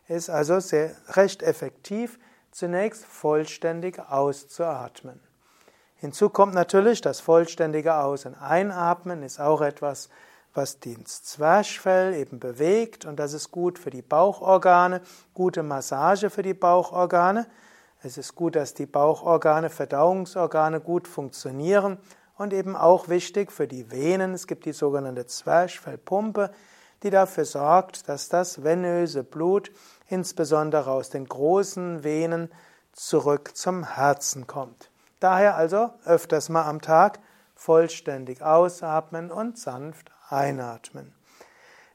Ist 0.08 0.30
also 0.30 0.60
sehr 0.60 0.92
recht 1.08 1.42
effektiv, 1.42 2.20
zunächst 2.52 3.06
vollständig 3.06 4.00
auszuatmen. 4.00 5.22
Hinzu 5.96 6.30
kommt 6.30 6.54
natürlich 6.54 7.00
das 7.00 7.22
vollständige 7.22 7.96
Aus- 7.96 8.26
und 8.26 8.36
Einatmen 8.36 9.24
ist 9.24 9.40
auch 9.40 9.62
etwas, 9.62 10.10
was 10.54 10.80
das 10.80 11.24
Zwerchfell 11.24 12.14
eben 12.16 12.40
bewegt 12.40 13.06
und 13.06 13.18
das 13.18 13.34
ist 13.34 13.52
gut 13.52 13.80
für 13.80 13.92
die 13.92 14.02
Bauchorgane, 14.02 15.02
gute 15.34 15.64
Massage 15.64 16.30
für 16.30 16.42
die 16.42 16.54
Bauchorgane. 16.54 17.48
Es 18.04 18.18
ist 18.18 18.36
gut, 18.36 18.56
dass 18.56 18.74
die 18.74 18.88
Bauchorgane, 18.88 19.70
Verdauungsorgane 19.70 20.80
gut 20.80 21.08
funktionieren 21.08 21.98
und 22.36 22.52
eben 22.52 22.76
auch 22.76 23.10
wichtig 23.10 23.52
für 23.52 23.68
die 23.68 23.92
Venen. 23.92 24.34
Es 24.34 24.48
gibt 24.48 24.66
die 24.66 24.74
sogenannte 24.74 25.28
Zwerchfellpumpe, 25.28 26.52
die 27.04 27.12
dafür 27.12 27.46
sorgt, 27.46 28.10
dass 28.10 28.30
das 28.30 28.64
venöse 28.64 29.24
Blut, 29.24 29.72
insbesondere 30.08 30.90
aus 30.90 31.12
den 31.12 31.26
großen 31.26 32.04
Venen, 32.04 32.52
zurück 32.92 33.52
zum 33.56 33.84
Herzen 33.84 34.48
kommt. 34.48 34.90
Daher 35.20 35.56
also 35.56 35.92
öfters 36.04 36.50
mal 36.50 36.66
am 36.66 36.82
Tag 36.82 37.20
vollständig 37.54 38.42
ausatmen 38.42 39.32
und 39.32 39.60
sanft 39.60 40.12
einatmen. 40.30 41.14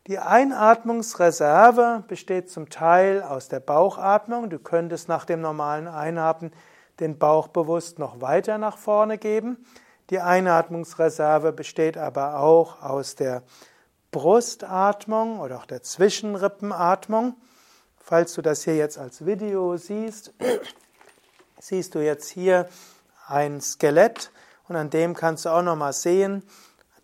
Die 0.06 0.20
Einatmungsreserve 0.20 2.04
besteht 2.06 2.48
zum 2.48 2.70
Teil 2.70 3.24
aus 3.24 3.48
der 3.48 3.58
Bauchatmung. 3.58 4.50
Du 4.50 4.60
könntest 4.60 5.08
nach 5.08 5.24
dem 5.24 5.40
normalen 5.40 5.88
Einatmen 5.88 6.52
den 7.00 7.18
Bauch 7.18 7.48
bewusst 7.48 7.98
noch 7.98 8.20
weiter 8.20 8.56
nach 8.56 8.78
vorne 8.78 9.18
geben. 9.18 9.66
Die 10.10 10.20
Einatmungsreserve 10.20 11.52
besteht 11.52 11.98
aber 11.98 12.38
auch 12.38 12.82
aus 12.82 13.16
der 13.16 13.42
Brustatmung 14.12 15.40
oder 15.40 15.56
auch 15.56 15.66
der 15.66 15.82
Zwischenrippenatmung. 15.82 17.34
Falls 17.98 18.34
du 18.34 18.42
das 18.42 18.62
hier 18.62 18.76
jetzt 18.76 18.98
als 18.98 19.26
Video 19.26 19.76
siehst, 19.76 20.32
siehst 21.58 21.96
du 21.96 21.98
jetzt 21.98 22.28
hier 22.28 22.68
ein 23.26 23.60
Skelett 23.60 24.30
und 24.68 24.76
an 24.76 24.88
dem 24.88 25.14
kannst 25.14 25.46
du 25.46 25.48
auch 25.48 25.62
nochmal 25.62 25.92
sehen, 25.92 26.44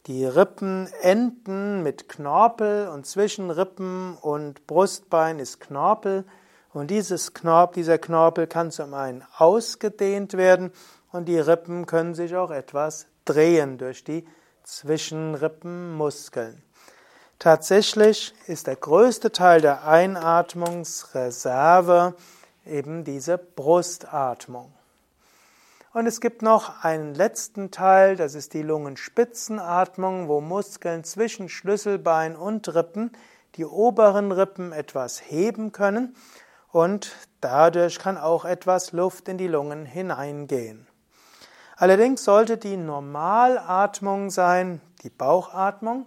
die 0.06 0.24
Rippen 0.24 0.88
enden 1.00 1.82
mit 1.82 2.08
Knorpel 2.08 2.86
und 2.88 3.04
zwischen 3.06 3.50
Rippen 3.50 4.16
und 4.16 4.66
Brustbein 4.66 5.38
ist 5.38 5.60
Knorpel 5.60 6.24
und 6.72 6.90
dieses 6.90 7.34
Knorpel, 7.34 7.82
dieser 7.82 7.98
Knorpel 7.98 8.48
kann 8.48 8.72
zum 8.72 8.94
einen 8.94 9.22
ausgedehnt 9.36 10.32
werden 10.34 10.72
und 11.12 11.26
die 11.26 11.38
Rippen 11.38 11.86
können 11.86 12.14
sich 12.14 12.34
auch 12.34 12.50
etwas 12.50 13.06
drehen 13.24 13.78
durch 13.78 14.02
die 14.02 14.26
Zwischenrippenmuskeln. 14.64 16.64
Tatsächlich 17.38 18.34
ist 18.46 18.66
der 18.66 18.74
größte 18.76 19.30
Teil 19.30 19.60
der 19.60 19.86
Einatmungsreserve 19.86 22.14
eben 22.64 23.04
diese 23.04 23.36
Brustatmung. 23.38 24.72
Und 25.94 26.06
es 26.06 26.22
gibt 26.22 26.40
noch 26.40 26.82
einen 26.82 27.14
letzten 27.14 27.70
Teil, 27.70 28.16
das 28.16 28.34
ist 28.34 28.54
die 28.54 28.62
Lungenspitzenatmung, 28.62 30.26
wo 30.26 30.40
Muskeln 30.40 31.04
zwischen 31.04 31.50
Schlüsselbein 31.50 32.34
und 32.34 32.74
Rippen 32.74 33.12
die 33.56 33.66
oberen 33.66 34.32
Rippen 34.32 34.72
etwas 34.72 35.20
heben 35.30 35.72
können 35.72 36.16
und 36.70 37.14
dadurch 37.42 37.98
kann 37.98 38.16
auch 38.16 38.46
etwas 38.46 38.92
Luft 38.92 39.28
in 39.28 39.36
die 39.36 39.48
Lungen 39.48 39.84
hineingehen. 39.84 40.86
Allerdings 41.76 42.24
sollte 42.24 42.56
die 42.56 42.78
Normalatmung 42.78 44.30
sein, 44.30 44.80
die 45.02 45.10
Bauchatmung. 45.10 46.06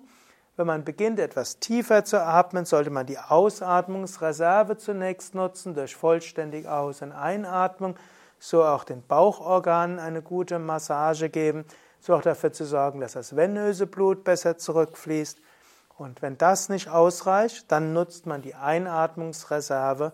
Wenn 0.56 0.66
man 0.66 0.84
beginnt, 0.84 1.20
etwas 1.20 1.60
tiefer 1.60 2.04
zu 2.04 2.24
atmen, 2.24 2.66
sollte 2.66 2.90
man 2.90 3.06
die 3.06 3.20
Ausatmungsreserve 3.20 4.78
zunächst 4.78 5.36
nutzen 5.36 5.76
durch 5.76 5.96
vollständig 5.96 6.68
Aus- 6.68 7.04
und 7.04 7.12
Einatmung 7.12 7.96
so 8.40 8.64
auch 8.64 8.84
den 8.84 9.06
Bauchorganen 9.06 10.00
eine 10.00 10.22
gute 10.22 10.60
Massage 10.60 11.30
geben, 11.30 11.66
so 12.00 12.16
auch 12.16 12.22
dafür 12.22 12.54
zu 12.54 12.66
sorgen, 12.66 13.00
dass 13.00 13.14
das 13.14 13.36
venöse 13.36 13.88
Blut 13.88 14.24
besser 14.24 14.58
zurückfließt. 14.58 15.40
Und 15.98 16.22
wenn 16.22 16.38
das 16.38 16.70
nicht 16.70 16.90
ausreicht, 16.90 17.72
dann 17.72 17.94
nutzt 17.94 18.26
man 18.26 18.42
die 18.42 18.56
Einatmungsreserve 18.56 20.12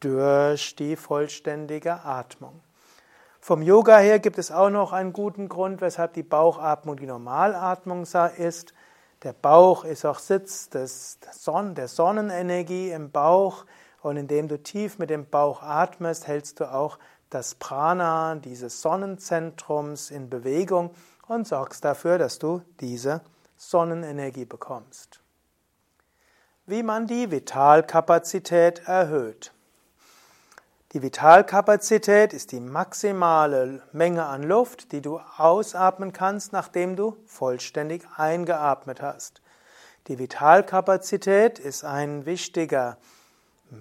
durch 0.00 0.76
die 0.76 0.96
vollständige 0.96 2.04
Atmung. 2.04 2.60
Vom 3.40 3.62
Yoga 3.62 3.98
her 3.98 4.18
gibt 4.18 4.38
es 4.38 4.50
auch 4.50 4.70
noch 4.70 4.92
einen 4.92 5.12
guten 5.12 5.48
Grund, 5.48 5.80
weshalb 5.80 6.14
die 6.14 6.22
Bauchatmung 6.22 6.96
die 6.96 7.06
Normalatmung 7.06 8.04
ist. 8.38 8.74
Der 9.22 9.32
Bauch 9.32 9.84
ist 9.84 10.04
auch 10.04 10.18
Sitz 10.18 10.68
des 10.70 11.18
Son 11.32 11.74
der 11.74 11.88
Sonnenenergie 11.88 12.90
im 12.90 13.10
Bauch 13.10 13.66
und 14.02 14.16
indem 14.16 14.48
du 14.48 14.62
tief 14.62 14.98
mit 14.98 15.10
dem 15.10 15.26
Bauch 15.28 15.62
atmest, 15.62 16.26
hältst 16.26 16.60
du 16.60 16.72
auch 16.72 16.98
das 17.34 17.56
Prana 17.56 18.36
dieses 18.36 18.80
Sonnenzentrums 18.80 20.10
in 20.10 20.30
Bewegung 20.30 20.94
und 21.26 21.48
sorgst 21.48 21.84
dafür, 21.84 22.16
dass 22.16 22.38
du 22.38 22.62
diese 22.80 23.22
Sonnenenergie 23.56 24.44
bekommst. 24.44 25.20
Wie 26.66 26.82
man 26.82 27.06
die 27.06 27.30
Vitalkapazität 27.30 28.86
erhöht. 28.86 29.52
Die 30.92 31.02
Vitalkapazität 31.02 32.32
ist 32.32 32.52
die 32.52 32.60
maximale 32.60 33.82
Menge 33.90 34.26
an 34.26 34.44
Luft, 34.44 34.92
die 34.92 35.00
du 35.00 35.18
ausatmen 35.36 36.12
kannst, 36.12 36.52
nachdem 36.52 36.94
du 36.94 37.16
vollständig 37.26 38.06
eingeatmet 38.16 39.02
hast. 39.02 39.42
Die 40.06 40.20
Vitalkapazität 40.20 41.58
ist 41.58 41.84
ein 41.84 42.26
wichtiger 42.26 42.96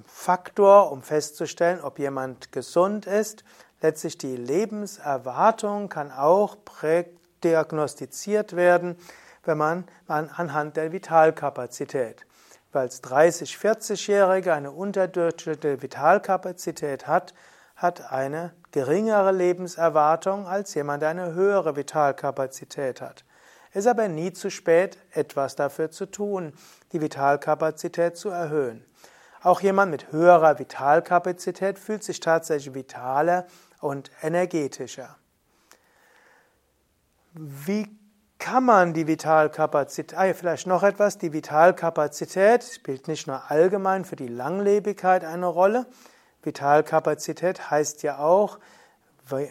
Faktor, 0.05 0.91
um 0.91 1.01
festzustellen, 1.01 1.81
ob 1.81 1.99
jemand 1.99 2.51
gesund 2.51 3.05
ist. 3.05 3.43
Letztlich 3.81 4.17
die 4.17 4.35
Lebenserwartung 4.35 5.89
kann 5.89 6.11
auch 6.11 6.57
prädiagnostiziert 6.63 8.55
werden, 8.55 8.97
wenn 9.43 9.57
man 9.57 9.85
anhand 10.07 10.77
der 10.77 10.91
Vitalkapazität 10.91 12.25
weil 12.73 12.83
als 12.83 13.03
30-, 13.03 13.57
40-Jährige 13.57 14.53
eine 14.53 14.71
unterdurchschnittliche 14.71 15.81
Vitalkapazität 15.81 17.07
hat, 17.07 17.33
hat 17.75 18.11
eine 18.11 18.53
geringere 18.71 19.31
Lebenserwartung 19.31 20.47
als 20.47 20.73
jemand, 20.73 21.03
der 21.03 21.09
eine 21.09 21.33
höhere 21.33 21.75
Vitalkapazität 21.75 23.01
hat. 23.01 23.23
Es 23.71 23.85
ist 23.85 23.87
aber 23.87 24.07
nie 24.07 24.33
zu 24.33 24.51
spät, 24.51 24.97
etwas 25.11 25.55
dafür 25.55 25.89
zu 25.89 26.05
tun, 26.05 26.53
die 26.91 27.01
Vitalkapazität 27.01 28.17
zu 28.17 28.29
erhöhen. 28.29 28.85
Auch 29.43 29.59
jemand 29.59 29.91
mit 29.91 30.11
höherer 30.13 30.57
Vitalkapazität 30.57 31.77
fühlt 31.77 32.03
sich 32.03 32.21
tatsächlich 32.21 32.73
vitaler 32.73 33.45
und 33.81 34.09
energetischer. 34.21 35.17
Wie 37.33 37.89
kann 38.39 38.63
man 38.63 38.93
die 38.93 39.05
Vitalkapazität, 39.05 40.17
ah, 40.17 40.33
vielleicht 40.33 40.67
noch 40.67 40.83
etwas, 40.83 41.17
die 41.17 41.33
Vitalkapazität 41.33 42.63
spielt 42.63 43.07
nicht 43.07 43.27
nur 43.27 43.51
allgemein 43.51 44.05
für 44.05 44.15
die 44.15 44.27
Langlebigkeit 44.27 45.25
eine 45.25 45.47
Rolle. 45.47 45.87
Vitalkapazität 46.41 47.69
heißt 47.69 48.03
ja 48.03 48.19
auch, 48.19 48.59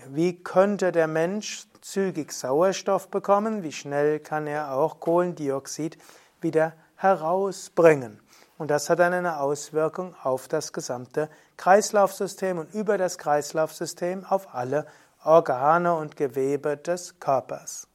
wie 0.09 0.43
könnte 0.43 0.93
der 0.93 1.07
Mensch 1.07 1.67
zügig 1.81 2.33
Sauerstoff 2.33 3.09
bekommen, 3.09 3.63
wie 3.63 3.73
schnell 3.73 4.21
kann 4.21 4.47
er 4.47 4.73
auch 4.73 5.01
Kohlendioxid 5.01 5.99
wieder 6.41 6.75
herausbringen. 6.97 8.22
Und 8.63 8.69
das 8.69 8.89
hat 8.89 9.01
dann 9.01 9.13
eine 9.13 9.41
Auswirkung 9.41 10.15
auf 10.23 10.47
das 10.47 10.73
gesamte 10.73 11.29
Kreislaufsystem 11.57 12.59
und 12.59 12.73
über 12.73 12.97
das 12.97 13.19
Kreislaufsystem 13.19 14.25
auf 14.25 14.55
alle 14.55 14.87
Organe 15.25 15.97
und 15.97 16.15
Gewebe 16.15 16.77
des 16.77 17.19
Körpers. 17.19 17.89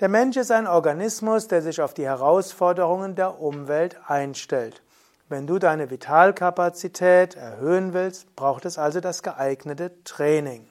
Der 0.00 0.08
Mensch 0.08 0.36
ist 0.36 0.50
ein 0.50 0.66
Organismus, 0.66 1.46
der 1.46 1.62
sich 1.62 1.80
auf 1.80 1.94
die 1.94 2.04
Herausforderungen 2.04 3.14
der 3.14 3.40
Umwelt 3.40 4.00
einstellt. 4.08 4.82
Wenn 5.28 5.46
du 5.46 5.60
deine 5.60 5.88
Vitalkapazität 5.88 7.36
erhöhen 7.36 7.92
willst, 7.92 8.34
braucht 8.34 8.64
es 8.64 8.76
also 8.76 8.98
das 8.98 9.22
geeignete 9.22 10.02
Training. 10.02 10.66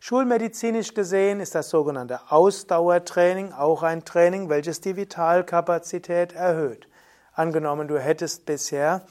Schulmedizinisch 0.00 0.94
gesehen 0.94 1.38
ist 1.38 1.54
das 1.54 1.70
sogenannte 1.70 2.32
Ausdauertraining 2.32 3.52
auch 3.52 3.84
ein 3.84 4.04
Training, 4.04 4.48
welches 4.48 4.80
die 4.80 4.96
Vitalkapazität 4.96 6.32
erhöht. 6.32 6.88
Angenommen, 7.36 7.88
du 7.88 7.98
hättest 7.98 8.46
bisher 8.46 9.02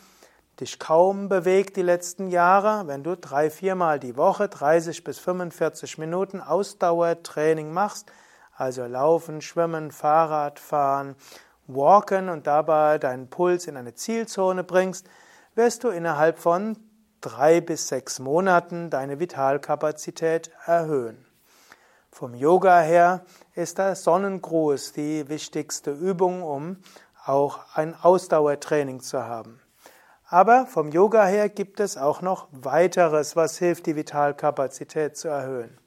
dich 0.62 0.80
kaum 0.80 1.28
bewegt 1.28 1.76
die 1.76 1.82
letzten 1.82 2.30
Jahre, 2.30 2.88
wenn 2.88 3.04
du 3.04 3.18
drei, 3.18 3.50
viermal 3.50 4.00
die 4.00 4.16
Woche 4.16 4.48
30 4.48 5.04
bis 5.04 5.20
45 5.20 5.98
Minuten 5.98 6.40
Ausdauertraining 6.40 7.74
machst, 7.74 8.10
also 8.56 8.86
Laufen, 8.86 9.42
Schwimmen, 9.42 9.92
Fahrrad 9.92 10.60
fahren, 10.60 11.18
Walken 11.68 12.30
und 12.30 12.48
dabei 12.48 12.98
deinen 12.98 13.30
Puls 13.30 13.68
in 13.68 13.76
eine 13.76 13.94
Zielzone 13.94 14.64
bringst, 14.64 15.10
wirst 15.56 15.84
du 15.84 15.90
innerhalb 15.90 16.40
von 16.40 16.78
drei 17.20 17.60
bis 17.60 17.90
sechs 17.90 18.20
Monaten 18.20 18.90
deine 18.90 19.20
Vitalkapazität 19.20 20.50
erhöhen. 20.66 21.26
Vom 22.10 22.36
Yoga 22.36 22.80
her 22.80 23.26
ist 23.54 23.80
der 23.80 23.96
Sonnengruß 23.96 24.94
die 24.94 25.28
wichtigste 25.28 25.92
Übung, 25.92 26.44
um 26.44 26.78
auch 27.26 27.60
ein 27.74 27.96
Ausdauertraining 27.96 29.02
zu 29.02 29.24
haben. 29.24 29.60
Aber 30.28 30.66
vom 30.66 30.90
Yoga 30.90 31.26
her 31.26 31.48
gibt 31.50 31.80
es 31.80 31.98
auch 31.98 32.22
noch 32.22 32.48
weiteres, 32.52 33.36
was 33.36 33.58
hilft, 33.58 33.86
die 33.86 33.96
Vitalkapazität 33.96 35.16
zu 35.16 35.28
erhöhen. 35.28 35.78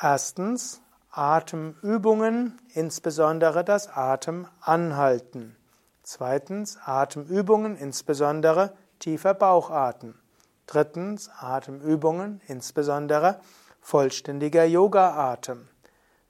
Erstens 0.00 0.80
Atemübungen, 1.10 2.58
insbesondere 2.72 3.64
das 3.64 3.88
Atemanhalten. 3.88 5.56
Zweitens 6.02 6.78
Atemübungen, 6.82 7.76
insbesondere 7.76 8.72
tiefer 9.00 9.34
Bauchatmen. 9.34 10.18
Drittens 10.66 11.30
Atemübungen, 11.38 12.40
insbesondere 12.46 13.40
vollständiger 13.80 14.64
Yoga-Atem. 14.64 15.68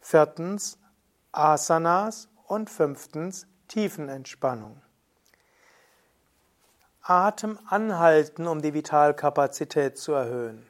Viertens 0.01 0.79
Asanas 1.31 2.29
und 2.47 2.71
fünftens 2.71 3.47
Tiefenentspannung. 3.71 4.83
Atem 7.03 7.57
anhalten, 7.69 8.49
um 8.49 8.61
die 8.61 8.75
Vitalkapazität 8.75 9.97
zu 9.97 10.13
erhöhen. 10.13 10.67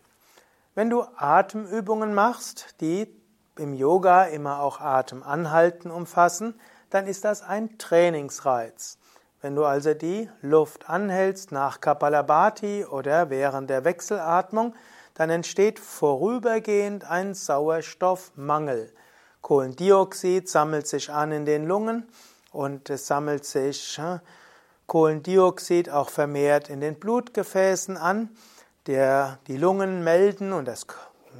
Wenn 0.74 0.90
du 0.90 1.04
Atemübungen 1.16 2.12
machst, 2.12 2.76
die 2.82 3.08
im 3.56 3.72
Yoga 3.72 4.24
immer 4.24 4.60
auch 4.60 4.80
Atem 4.80 5.22
anhalten 5.22 5.90
umfassen, 5.90 6.60
dann 6.90 7.06
ist 7.06 7.24
das 7.24 7.40
ein 7.40 7.78
Trainingsreiz. 7.78 8.98
Wenn 9.40 9.56
du 9.56 9.64
also 9.64 9.94
die 9.94 10.28
Luft 10.42 10.90
anhältst 10.90 11.52
nach 11.52 11.80
Kapalabhati 11.80 12.84
oder 12.84 13.30
während 13.30 13.70
der 13.70 13.84
Wechselatmung, 13.84 14.74
dann 15.14 15.30
entsteht 15.30 15.78
vorübergehend 15.78 17.04
ein 17.04 17.32
Sauerstoffmangel. 17.32 18.92
Kohlendioxid 19.40 20.50
sammelt 20.50 20.86
sich 20.86 21.10
an 21.10 21.32
in 21.32 21.46
den 21.46 21.66
Lungen 21.66 22.06
und 22.50 22.90
es 22.90 23.06
sammelt 23.06 23.44
sich 23.44 24.00
Kohlendioxid 24.86 25.90
auch 25.90 26.10
vermehrt 26.10 26.68
in 26.68 26.80
den 26.80 26.96
Blutgefäßen 26.96 27.96
an. 27.96 28.30
Der, 28.86 29.38
die 29.46 29.56
Lungen 29.56 30.02
melden 30.02 30.52
und, 30.52 30.66
das, 30.66 30.86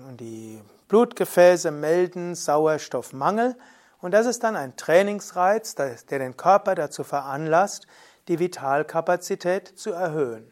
und 0.09 0.20
die 0.20 0.61
Blutgefäße 0.88 1.70
melden 1.70 2.35
Sauerstoffmangel 2.35 3.57
und 4.01 4.12
das 4.12 4.27
ist 4.27 4.42
dann 4.44 4.57
ein 4.57 4.77
Trainingsreiz, 4.77 5.75
der 5.75 5.96
den 6.18 6.37
Körper 6.37 6.75
dazu 6.75 7.05
veranlasst, 7.05 7.87
die 8.29 8.38
Vitalkapazität 8.38 9.79
zu 9.79 9.92
erhöhen. 9.92 10.51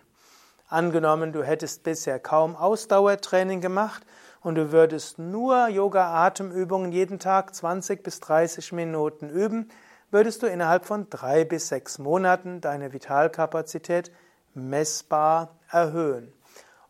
Angenommen, 0.68 1.32
du 1.32 1.42
hättest 1.42 1.82
bisher 1.82 2.18
kaum 2.18 2.56
Ausdauertraining 2.56 3.62
gemacht 3.62 4.04
und 4.42 4.56
du 4.56 4.70
würdest 4.70 5.18
nur 5.18 5.68
Yoga-Atemübungen 5.68 6.92
jeden 6.92 7.18
Tag 7.18 7.54
20 7.54 8.02
bis 8.02 8.20
30 8.20 8.72
Minuten 8.72 9.30
üben, 9.30 9.70
würdest 10.10 10.42
du 10.42 10.46
innerhalb 10.46 10.86
von 10.86 11.08
drei 11.10 11.44
bis 11.44 11.68
sechs 11.68 11.98
Monaten 11.98 12.60
deine 12.60 12.92
Vitalkapazität 12.92 14.10
messbar 14.54 15.56
erhöhen. 15.70 16.32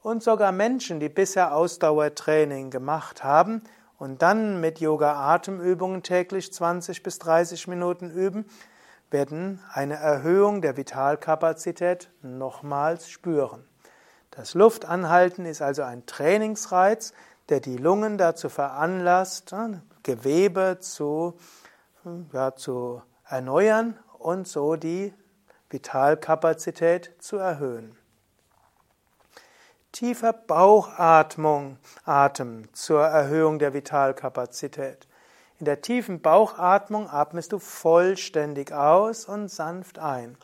Und 0.03 0.23
sogar 0.23 0.53
Menschen, 0.53 1.01
die 1.01 1.09
bisher 1.09 1.55
Ausdauertraining 1.55 2.71
gemacht 2.71 3.25
haben 3.25 3.63
und 3.99 4.23
dann 4.23 4.61
mit 4.61 4.81
Yoga-Atemübungen 4.81 6.03
täglich 6.03 6.53
20 6.53 7.03
bis 7.03 7.19
30 7.19 7.67
Minuten 7.67 8.11
üben, 8.11 8.47
werden 9.11 9.61
eine 9.73 9.97
Erhöhung 9.97 10.63
der 10.63 10.77
Vitalkapazität 10.77 12.11
nochmals 12.23 13.11
spüren. 13.11 13.65
Das 14.31 14.55
Luftanhalten 14.55 15.47
ist 15.47 15.63
also 15.63 15.83
ein 15.83 16.07
Trainingsreiz, 16.07 17.13
der 17.49 17.61
die 17.61 17.77
Lungen 17.77 18.19
dazu 18.19 18.49
veranlasst, 18.49 19.55
Gewebe 20.03 20.79
zu, 20.81 21.37
ja, 22.33 22.55
zu 22.55 23.03
erneuern 23.29 23.99
und 24.19 24.47
so 24.47 24.77
die 24.77 25.13
Vitalkapazität 25.71 27.15
zu 27.19 27.37
erhöhen. 27.37 27.97
Tiefer 29.93 30.33
Bauchatmung, 30.33 31.79
Atem 32.05 32.73
zur 32.73 33.05
Erhöhung 33.05 33.59
der 33.59 33.75
Vitalkapazität. 33.75 35.09
In 35.59 35.65
der 35.65 35.81
tiefen 35.81 36.21
Bauchatmung 36.21 37.11
atmest 37.11 37.53
du 37.53 37.59
vollständig 37.59 38.73
aus 38.73 39.25
und 39.25 39.49
sanft 39.49 39.99
ein. 39.99 40.37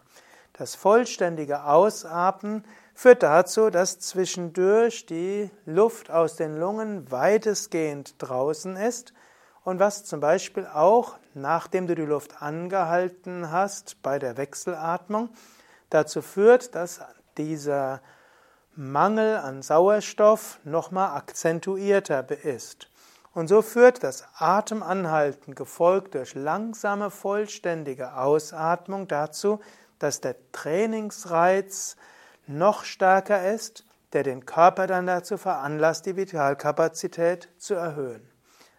Das 0.54 0.74
vollständige 0.74 1.64
Ausatmen 1.64 2.64
führt 2.94 3.22
dazu, 3.22 3.70
dass 3.70 3.98
zwischendurch 4.00 5.06
die 5.06 5.50
Luft 5.66 6.10
aus 6.10 6.36
den 6.36 6.56
Lungen 6.56 7.10
weitestgehend 7.10 8.14
draußen 8.18 8.76
ist 8.76 9.12
und 9.64 9.78
was 9.78 10.04
zum 10.04 10.20
Beispiel 10.20 10.66
auch, 10.66 11.16
nachdem 11.35 11.87
du 11.87 11.94
die 11.94 12.03
Luft 12.03 12.42
angehalten 12.42 13.51
hast 13.51 14.03
bei 14.03 14.18
der 14.18 14.37
Wechselatmung, 14.37 15.31
dazu 15.90 16.23
führt, 16.23 16.75
dass 16.75 17.01
dieser 17.37 18.01
Mangel 18.77 19.37
an 19.37 19.62
Sauerstoff 19.62 20.59
nochmal 20.64 21.16
akzentuierter 21.16 22.29
ist. 22.44 22.88
Und 23.33 23.49
so 23.49 23.62
führt 23.62 24.05
das 24.05 24.25
Atemanhalten, 24.37 25.55
gefolgt 25.55 26.14
durch 26.14 26.35
langsame, 26.35 27.11
vollständige 27.11 28.16
Ausatmung, 28.16 29.09
dazu, 29.09 29.61
dass 29.99 30.20
der 30.20 30.37
Trainingsreiz 30.53 31.97
noch 32.47 32.85
stärker 32.85 33.53
ist, 33.53 33.85
der 34.12 34.23
den 34.23 34.47
Körper 34.47 34.87
dann 34.87 35.07
dazu 35.07 35.37
veranlasst, 35.37 36.07
die 36.07 36.16
Vitalkapazität 36.16 37.49
zu 37.59 37.75
erhöhen. 37.75 38.34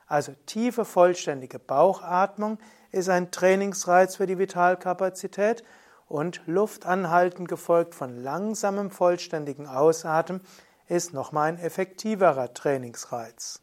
Also 0.07 0.33
tiefe, 0.45 0.85
vollständige 0.85 1.59
Bauchatmung 1.59 2.59
ist 2.91 3.09
ein 3.09 3.31
Trainingsreiz 3.31 4.15
für 4.15 4.27
die 4.27 4.37
Vitalkapazität 4.37 5.63
und 6.07 6.41
Luftanhalten 6.45 7.47
gefolgt 7.47 7.95
von 7.95 8.21
langsamem, 8.21 8.91
vollständigen 8.91 9.67
Ausatmen 9.67 10.41
ist 10.87 11.13
nochmal 11.13 11.49
ein 11.49 11.59
effektiverer 11.59 12.53
Trainingsreiz 12.53 13.61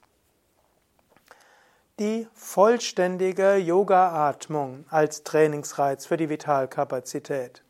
die 2.02 2.26
vollständige 2.34 3.56
Yoga-Atmung 3.56 4.86
als 4.88 5.22
Trainingsreiz 5.22 6.06
für 6.06 6.16
die 6.16 6.28
Vitalkapazität. 6.28 7.62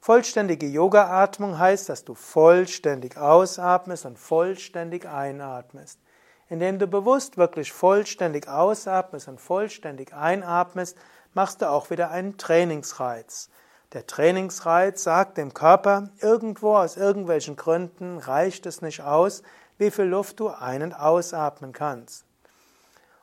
Vollständige 0.00 0.66
Yoga-Atmung 0.66 1.58
heißt, 1.58 1.88
dass 1.88 2.04
du 2.04 2.14
vollständig 2.14 3.16
ausatmest 3.16 4.04
und 4.04 4.18
vollständig 4.18 5.06
einatmest. 5.06 5.98
Indem 6.48 6.78
du 6.78 6.86
bewusst 6.86 7.36
wirklich 7.36 7.72
vollständig 7.72 8.48
ausatmest 8.48 9.28
und 9.28 9.40
vollständig 9.40 10.12
einatmest, 10.14 10.96
machst 11.32 11.62
du 11.62 11.70
auch 11.70 11.90
wieder 11.90 12.10
einen 12.10 12.36
Trainingsreiz. 12.36 13.48
Der 13.92 14.06
Trainingsreiz 14.06 15.04
sagt 15.04 15.38
dem 15.38 15.54
Körper, 15.54 16.10
irgendwo 16.20 16.76
aus 16.76 16.96
irgendwelchen 16.96 17.56
Gründen 17.56 18.18
reicht 18.18 18.66
es 18.66 18.82
nicht 18.82 19.02
aus, 19.02 19.42
wie 19.78 19.90
viel 19.90 20.06
Luft 20.06 20.40
du 20.40 20.48
ein- 20.48 20.82
und 20.82 20.92
ausatmen 20.94 21.72
kannst. 21.72 22.24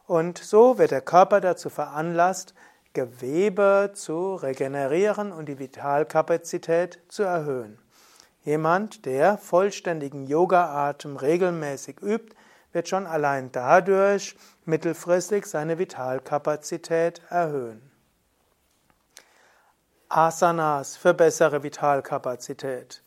Und 0.07 0.37
so 0.37 0.77
wird 0.77 0.91
der 0.91 1.01
Körper 1.01 1.41
dazu 1.41 1.69
veranlasst, 1.69 2.53
Gewebe 2.93 3.91
zu 3.93 4.35
regenerieren 4.35 5.31
und 5.31 5.47
die 5.47 5.59
Vitalkapazität 5.59 6.99
zu 7.07 7.23
erhöhen. 7.23 7.79
Jemand, 8.43 9.05
der 9.05 9.37
vollständigen 9.37 10.27
Yoga-Atem 10.27 11.15
regelmäßig 11.15 12.01
übt, 12.01 12.35
wird 12.73 12.87
schon 12.87 13.05
allein 13.07 13.51
dadurch 13.51 14.35
mittelfristig 14.65 15.45
seine 15.45 15.77
Vitalkapazität 15.77 17.21
erhöhen. 17.29 17.91
Asanas 20.09 20.97
für 20.97 21.13
bessere 21.13 21.63
Vitalkapazität. 21.63 23.01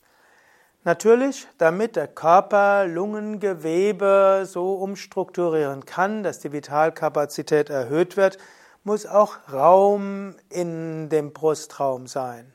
Natürlich, 0.83 1.47
damit 1.57 1.95
der 1.95 2.07
Körper 2.07 2.85
Lungengewebe 2.85 4.43
so 4.45 4.75
umstrukturieren 4.75 5.85
kann, 5.85 6.23
dass 6.23 6.39
die 6.39 6.51
Vitalkapazität 6.51 7.69
erhöht 7.69 8.17
wird, 8.17 8.37
muss 8.83 9.07
auch 9.07 9.37
Raum 9.51 10.35
in 10.49 11.09
dem 11.09 11.33
Brustraum 11.33 12.05
sein. 12.05 12.53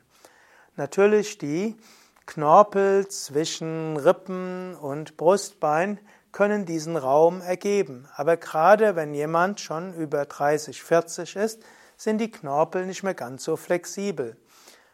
Natürlich 0.77 1.37
die 1.37 1.75
Knorpel 2.25 3.07
zwischen 3.09 3.97
Rippen 3.97 4.75
und 4.75 5.17
Brustbein 5.17 5.99
können 6.31 6.65
diesen 6.65 6.97
Raum 6.97 7.41
ergeben. 7.41 8.07
Aber 8.15 8.37
gerade 8.37 8.95
wenn 8.95 9.13
jemand 9.13 9.59
schon 9.59 9.93
über 9.93 10.25
30, 10.25 10.81
40 10.81 11.35
ist, 11.35 11.63
sind 11.97 12.19
die 12.19 12.31
Knorpel 12.31 12.85
nicht 12.85 13.03
mehr 13.03 13.13
ganz 13.13 13.43
so 13.43 13.55
flexibel. 13.55 14.37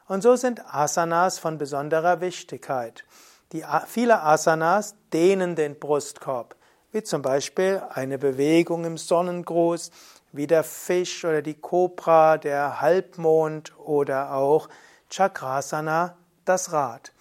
Und 0.07 0.21
so 0.21 0.35
sind 0.35 0.61
Asanas 0.73 1.39
von 1.39 1.57
besonderer 1.57 2.21
Wichtigkeit. 2.21 3.03
Die, 3.51 3.63
viele 3.87 4.23
Asanas 4.23 4.95
dehnen 5.13 5.55
den 5.55 5.79
Brustkorb, 5.79 6.55
wie 6.91 7.03
zum 7.03 7.21
Beispiel 7.21 7.81
eine 7.89 8.17
Bewegung 8.17 8.85
im 8.85 8.97
Sonnengruß, 8.97 9.91
wie 10.33 10.47
der 10.47 10.63
Fisch 10.63 11.23
oder 11.23 11.41
die 11.41 11.53
Kobra, 11.55 12.37
der 12.37 12.81
Halbmond 12.81 13.73
oder 13.79 14.33
auch 14.33 14.67
Chakrasana, 15.09 16.17
das 16.43 16.71
Rad. 16.71 17.11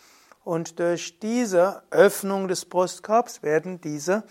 Und 0.46 0.78
durch 0.78 1.18
diese 1.18 1.82
Öffnung 1.90 2.46
des 2.46 2.66
Brustkorbs 2.66 3.42
werden 3.42 3.80
diese 3.80 4.22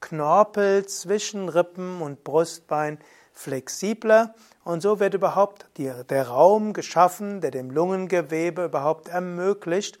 Knorpel 0.00 0.86
zwischen 0.86 1.48
Rippen 1.48 2.00
und 2.00 2.22
Brustbein 2.22 3.00
flexibler 3.32 4.36
und 4.62 4.82
so 4.82 5.00
wird 5.00 5.14
überhaupt 5.14 5.66
der 5.76 6.28
Raum 6.28 6.74
geschaffen, 6.74 7.40
der 7.40 7.50
dem 7.50 7.72
Lungengewebe 7.72 8.66
überhaupt 8.66 9.08
ermöglicht, 9.08 9.98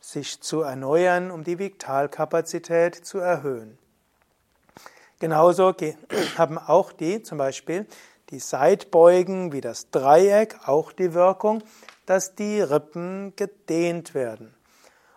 sich 0.00 0.40
zu 0.40 0.62
erneuern, 0.62 1.32
um 1.32 1.42
die 1.42 1.58
Vitalkapazität 1.58 2.94
zu 2.94 3.18
erhöhen. 3.18 3.76
Genauso 5.18 5.74
haben 6.38 6.56
auch 6.56 6.92
die, 6.92 7.20
zum 7.20 7.38
Beispiel 7.38 7.86
die 8.30 8.38
Seitbeugen 8.38 9.50
wie 9.50 9.60
das 9.60 9.90
Dreieck, 9.90 10.56
auch 10.66 10.92
die 10.92 11.14
Wirkung, 11.14 11.64
dass 12.06 12.36
die 12.36 12.60
Rippen 12.60 13.32
gedehnt 13.34 14.14
werden. 14.14 14.54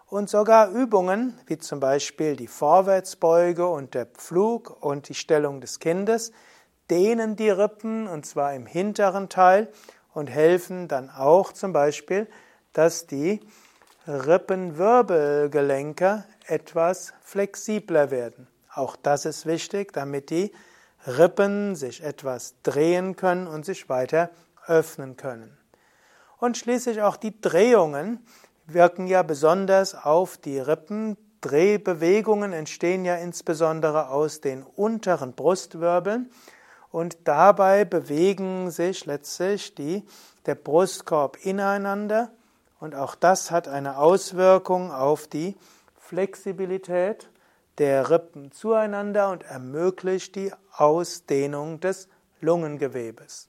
Und 0.09 0.29
sogar 0.29 0.69
Übungen 0.69 1.37
wie 1.47 1.57
zum 1.57 1.81
Beispiel 1.81 2.37
die 2.37 2.47
Vorwärtsbeuge 2.47 3.67
und 3.67 3.93
der 3.93 4.05
Pflug 4.05 4.81
und 4.81 5.09
die 5.09 5.13
Stellung 5.13 5.59
des 5.59 5.79
Kindes 5.79 6.31
dehnen 6.89 7.35
die 7.35 7.49
Rippen 7.49 8.07
und 8.07 8.25
zwar 8.25 8.53
im 8.53 8.65
hinteren 8.65 9.27
Teil 9.27 9.67
und 10.13 10.27
helfen 10.27 10.87
dann 10.87 11.09
auch 11.09 11.51
zum 11.51 11.73
Beispiel, 11.73 12.29
dass 12.71 13.05
die 13.05 13.41
Rippenwirbelgelenke 14.07 16.23
etwas 16.45 17.13
flexibler 17.21 18.09
werden. 18.09 18.47
Auch 18.73 18.95
das 18.95 19.25
ist 19.25 19.45
wichtig, 19.45 19.91
damit 19.91 20.29
die 20.29 20.53
Rippen 21.05 21.75
sich 21.75 22.01
etwas 22.01 22.55
drehen 22.63 23.17
können 23.17 23.47
und 23.47 23.65
sich 23.65 23.89
weiter 23.89 24.29
öffnen 24.67 25.17
können. 25.17 25.57
Und 26.37 26.55
schließlich 26.55 27.01
auch 27.01 27.17
die 27.17 27.41
Drehungen 27.41 28.25
wirken 28.67 29.07
ja 29.07 29.23
besonders 29.23 29.95
auf 29.95 30.37
die 30.37 30.59
Rippen. 30.59 31.17
Drehbewegungen 31.41 32.51
entstehen 32.51 33.05
ja 33.05 33.15
insbesondere 33.15 34.09
aus 34.09 34.41
den 34.41 34.63
unteren 34.63 35.33
Brustwirbeln 35.33 36.31
und 36.91 37.17
dabei 37.25 37.85
bewegen 37.85 38.71
sich 38.71 39.05
letztlich 39.05 39.75
die, 39.75 40.03
der 40.45 40.55
Brustkorb 40.55 41.37
ineinander 41.45 42.31
und 42.79 42.95
auch 42.95 43.15
das 43.15 43.51
hat 43.51 43.67
eine 43.67 43.97
Auswirkung 43.97 44.91
auf 44.91 45.27
die 45.27 45.55
Flexibilität 45.99 47.29
der 47.77 48.09
Rippen 48.09 48.51
zueinander 48.51 49.29
und 49.29 49.43
ermöglicht 49.43 50.35
die 50.35 50.51
Ausdehnung 50.71 51.79
des 51.79 52.07
Lungengewebes. 52.39 53.47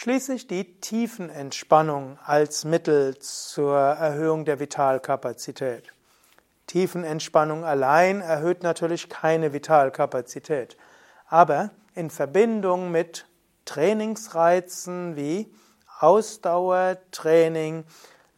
Schließlich 0.00 0.46
die 0.46 0.78
Tiefenentspannung 0.78 2.20
als 2.24 2.64
Mittel 2.64 3.18
zur 3.18 3.76
Erhöhung 3.76 4.44
der 4.44 4.60
Vitalkapazität. 4.60 5.92
Tiefenentspannung 6.68 7.64
allein 7.64 8.20
erhöht 8.20 8.62
natürlich 8.62 9.08
keine 9.08 9.52
Vitalkapazität, 9.52 10.76
aber 11.26 11.70
in 11.96 12.10
Verbindung 12.10 12.92
mit 12.92 13.26
Trainingsreizen 13.64 15.16
wie 15.16 15.52
Ausdauertraining, 15.98 17.82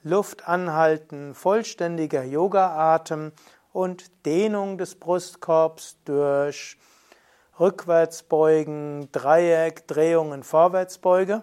Luft 0.03 0.49
anhalten, 0.49 1.35
vollständiger 1.35 2.25
Yoga-Atem 2.25 3.33
und 3.75 4.11
Dehnung 4.25 4.79
des 4.79 4.95
Brustkorbs 4.95 5.99
durch 6.07 6.79
Rückwärtsbeugen, 7.61 9.13
Dreieck, 9.13 9.87
Drehungen, 9.87 10.43
Vorwärtsbeuge, 10.43 11.43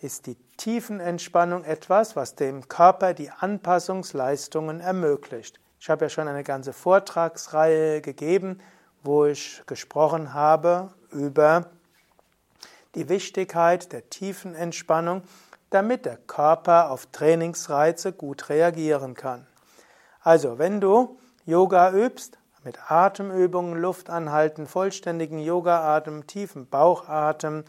ist 0.00 0.26
die 0.26 0.36
Tiefenentspannung 0.56 1.64
etwas, 1.64 2.16
was 2.16 2.34
dem 2.34 2.66
Körper 2.68 3.12
die 3.12 3.30
Anpassungsleistungen 3.30 4.80
ermöglicht. 4.80 5.60
Ich 5.78 5.90
habe 5.90 6.06
ja 6.06 6.08
schon 6.08 6.28
eine 6.28 6.44
ganze 6.44 6.72
Vortragsreihe 6.72 8.00
gegeben, 8.00 8.60
wo 9.02 9.26
ich 9.26 9.62
gesprochen 9.66 10.32
habe 10.32 10.92
über 11.12 11.66
die 12.94 13.08
Wichtigkeit 13.08 13.92
der 13.92 14.08
tiefen 14.08 14.54
Entspannung, 14.54 15.22
damit 15.70 16.06
der 16.06 16.16
Körper 16.16 16.90
auf 16.90 17.06
Trainingsreize 17.06 18.12
gut 18.12 18.48
reagieren 18.48 19.14
kann. 19.14 19.46
Also, 20.22 20.58
wenn 20.58 20.80
du 20.80 21.18
Yoga 21.44 21.92
übst, 21.92 22.37
mit 22.64 22.90
Atemübungen, 22.90 23.80
Luft 23.80 24.10
anhalten, 24.10 24.66
vollständigen 24.66 25.38
Yoga-Atem, 25.38 26.26
tiefen 26.26 26.68
Bauchatem, 26.68 27.64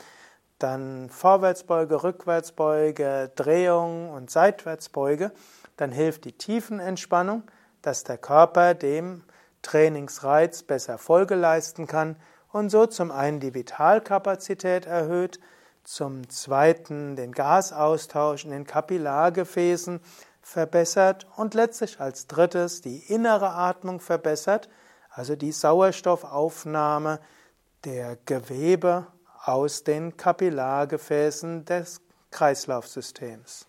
dann 0.58 1.10
Vorwärtsbeuge, 1.10 2.04
Rückwärtsbeuge, 2.04 3.32
Drehung 3.36 4.12
und 4.12 4.30
Seitwärtsbeuge, 4.30 5.32
dann 5.78 5.92
hilft 5.92 6.26
die 6.26 6.34
Tiefenentspannung, 6.34 7.44
dass 7.82 8.04
der 8.04 8.18
Körper 8.18 8.74
dem 8.74 9.24
Trainingsreiz 9.62 10.64
besser 10.64 10.98
Folge 10.98 11.36
leisten 11.36 11.88
kann 11.88 12.16
und 12.52 12.70
so 12.70 12.86
zum 12.86 13.12
einen 13.12 13.40
die 13.40 13.54
Vitalkapazität 13.54 14.86
erhöht, 14.86 15.40
zum 15.84 16.30
zweiten 16.30 17.16
den 17.16 17.32
Gasaustausch 17.32 18.44
in 18.44 18.52
den 18.52 18.66
Kapillargefäßen 18.66 20.02
verbessert 20.50 21.28
und 21.36 21.54
letztlich 21.54 22.00
als 22.00 22.26
drittes 22.26 22.82
die 22.82 22.98
innere 23.14 23.50
Atmung 23.52 24.00
verbessert, 24.00 24.68
also 25.12 25.36
die 25.36 25.52
Sauerstoffaufnahme 25.52 27.20
der 27.86 28.18
Gewebe 28.26 29.06
aus 29.44 29.84
den 29.84 30.18
Kapillargefäßen 30.18 31.66
des 31.66 32.02
Kreislaufsystems. 32.32 33.68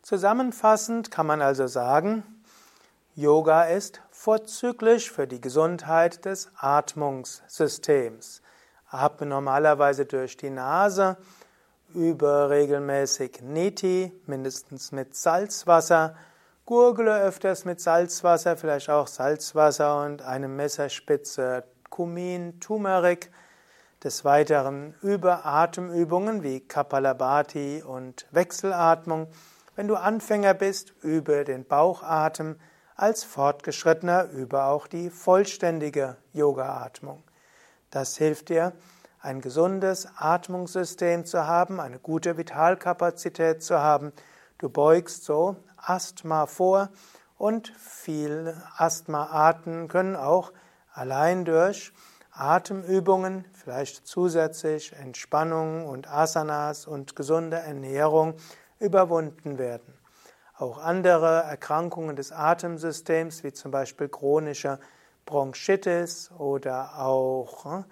Zusammenfassend 0.00 1.10
kann 1.10 1.26
man 1.26 1.42
also 1.42 1.66
sagen, 1.66 2.22
Yoga 3.14 3.64
ist 3.64 4.00
vorzüglich 4.10 5.10
für 5.10 5.26
die 5.26 5.40
Gesundheit 5.40 6.24
des 6.24 6.50
Atmungssystems. 6.56 8.42
Atme 8.88 9.26
normalerweise 9.26 10.06
durch 10.06 10.36
die 10.36 10.50
Nase, 10.50 11.16
übe 11.94 12.50
regelmäßig 12.50 13.40
Neti, 13.42 14.12
mindestens 14.26 14.92
mit 14.92 15.14
Salzwasser, 15.14 16.16
gurgle 16.66 17.22
öfters 17.22 17.64
mit 17.64 17.80
Salzwasser, 17.80 18.56
vielleicht 18.56 18.90
auch 18.90 19.06
Salzwasser 19.06 20.04
und 20.04 20.22
eine 20.22 20.48
Messerspitze 20.48 21.64
Kumin, 21.90 22.58
Turmeric. 22.60 23.30
Des 24.02 24.22
Weiteren 24.22 24.94
übe 25.00 25.46
Atemübungen 25.46 26.42
wie 26.42 26.60
Kapalabhati 26.60 27.82
und 27.82 28.26
Wechselatmung. 28.32 29.28
Wenn 29.76 29.88
du 29.88 29.94
Anfänger 29.94 30.52
bist, 30.52 30.92
übe 31.00 31.44
den 31.44 31.64
Bauchatem. 31.64 32.56
Als 32.96 33.24
Fortgeschrittener 33.24 34.28
übe 34.30 34.64
auch 34.64 34.88
die 34.88 35.08
vollständige 35.08 36.16
Yoga-Atmung. 36.32 37.22
Das 37.90 38.16
hilft 38.18 38.50
dir, 38.50 38.72
ein 39.24 39.40
gesundes 39.40 40.06
Atmungssystem 40.18 41.24
zu 41.24 41.46
haben, 41.46 41.80
eine 41.80 41.98
gute 41.98 42.36
Vitalkapazität 42.36 43.62
zu 43.62 43.78
haben. 43.78 44.12
Du 44.58 44.68
beugst 44.68 45.24
so 45.24 45.56
Asthma 45.78 46.44
vor 46.44 46.90
und 47.38 47.72
viele 47.78 48.62
Asthmaarten 48.76 49.88
können 49.88 50.14
auch 50.14 50.52
allein 50.92 51.46
durch 51.46 51.94
Atemübungen, 52.32 53.46
vielleicht 53.54 54.06
zusätzlich 54.06 54.92
Entspannung 54.92 55.86
und 55.86 56.06
Asanas 56.06 56.86
und 56.86 57.16
gesunde 57.16 57.56
Ernährung 57.56 58.34
überwunden 58.78 59.56
werden. 59.56 59.94
Auch 60.58 60.76
andere 60.76 61.44
Erkrankungen 61.44 62.14
des 62.14 62.30
Atemsystems, 62.30 63.42
wie 63.42 63.54
zum 63.54 63.70
Beispiel 63.70 64.08
chronische 64.08 64.78
Bronchitis 65.24 66.30
oder 66.32 66.98
auch 66.98 67.64
hm, 67.64 67.84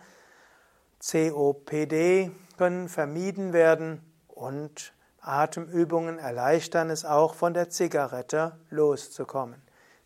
COPD, 1.04 2.30
können 2.58 2.88
vermieden 2.88 3.52
werden 3.52 4.00
und 4.28 4.92
Atemübungen 5.20 6.18
erleichtern 6.18 6.90
es 6.90 7.04
auch, 7.04 7.34
von 7.34 7.54
der 7.54 7.70
Zigarette 7.70 8.52
loszukommen. 8.70 9.60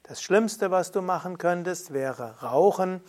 Das 0.04 0.22
Schlimmste, 0.22 0.70
was 0.70 0.92
du 0.92 1.02
machen 1.02 1.36
könntest, 1.36 1.92
wäre 1.92 2.40
Rauchen. 2.42 3.02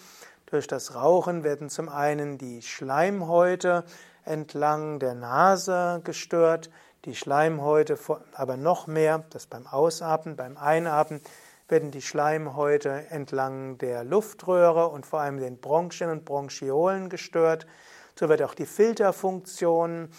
Durch 0.48 0.68
das 0.68 0.96
Rauchen 0.96 1.44
werden 1.44 1.70
zum 1.70 1.88
einen 1.88 2.38
die 2.38 2.62
Schleimhäute 2.62 3.86
entlang 4.26 5.00
der 5.00 5.14
Nase 5.14 6.02
gestört, 6.04 6.70
die 7.06 7.16
Schleimhäute, 7.16 7.98
aber 8.34 8.58
noch 8.58 8.88
mehr, 8.88 9.24
das 9.30 9.48
beim 9.48 9.66
Ausatmen, 9.66 10.36
beim 10.36 10.58
Einatmen, 10.58 11.22
werden 11.68 11.92
die 11.92 12.02
Schleimhäute 12.02 13.08
entlang 13.10 13.78
der 13.78 14.04
Luftröhre 14.04 14.88
und 14.88 15.06
vor 15.06 15.20
allem 15.20 15.38
den 15.38 15.60
Bronchien 15.60 16.10
und 16.10 16.26
Bronchiolen 16.26 17.10
gestört. 17.10 17.68
So 18.16 18.30
wird 18.30 18.42
auch 18.42 18.54
die 18.54 18.66
Filterfunktion 18.66 20.10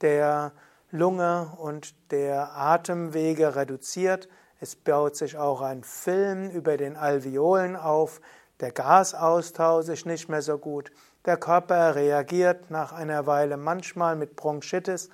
der 0.00 0.52
Lunge 0.90 1.52
und 1.58 1.94
der 2.10 2.56
Atemwege 2.56 3.56
reduziert. 3.56 4.28
Es 4.60 4.76
baut 4.76 5.16
sich 5.16 5.36
auch 5.36 5.60
ein 5.60 5.82
Film 5.82 6.50
über 6.50 6.76
den 6.76 6.96
Alveolen 6.96 7.76
auf. 7.76 8.20
Der 8.60 8.72
Gasaustausch 8.72 9.88
ist 9.88 10.06
nicht 10.06 10.28
mehr 10.28 10.42
so 10.42 10.58
gut. 10.58 10.90
Der 11.24 11.36
Körper 11.36 11.94
reagiert 11.94 12.70
nach 12.70 12.92
einer 12.92 13.26
Weile 13.26 13.56
manchmal 13.56 14.16
mit 14.16 14.34
Bronchitis, 14.34 15.10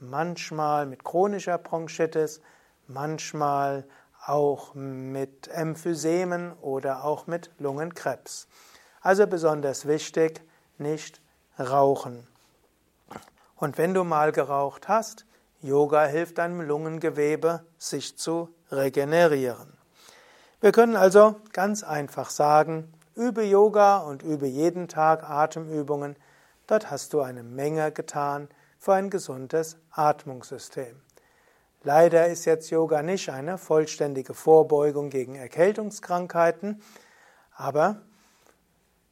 manchmal 0.00 0.86
mit 0.86 1.04
chronischer 1.04 1.58
Bronchitis, 1.58 2.40
manchmal 2.86 3.84
auch 4.28 4.74
mit 4.74 5.48
Emphysemen 5.48 6.52
oder 6.60 7.04
auch 7.04 7.26
mit 7.26 7.50
Lungenkrebs. 7.58 8.48
Also 9.00 9.26
besonders 9.26 9.86
wichtig, 9.86 10.40
nicht 10.78 11.20
rauchen. 11.58 12.26
Und 13.56 13.78
wenn 13.78 13.94
du 13.94 14.04
mal 14.04 14.32
geraucht 14.32 14.88
hast, 14.88 15.26
Yoga 15.60 16.04
hilft 16.04 16.38
deinem 16.38 16.60
Lungengewebe, 16.60 17.64
sich 17.78 18.16
zu 18.16 18.48
regenerieren. 18.70 19.76
Wir 20.60 20.72
können 20.72 20.96
also 20.96 21.36
ganz 21.52 21.82
einfach 21.82 22.30
sagen, 22.30 22.92
übe 23.16 23.42
Yoga 23.42 23.98
und 23.98 24.22
übe 24.22 24.46
jeden 24.46 24.86
Tag 24.88 25.28
Atemübungen. 25.28 26.16
Dort 26.68 26.90
hast 26.90 27.12
du 27.12 27.20
eine 27.20 27.42
Menge 27.42 27.90
getan 27.90 28.48
für 28.78 28.94
ein 28.94 29.10
gesundes 29.10 29.76
Atmungssystem. 29.90 31.00
Leider 31.84 32.26
ist 32.26 32.44
jetzt 32.44 32.70
Yoga 32.70 33.02
nicht 33.02 33.28
eine 33.30 33.56
vollständige 33.56 34.34
Vorbeugung 34.34 35.10
gegen 35.10 35.36
Erkältungskrankheiten, 35.36 36.82
aber 37.54 38.02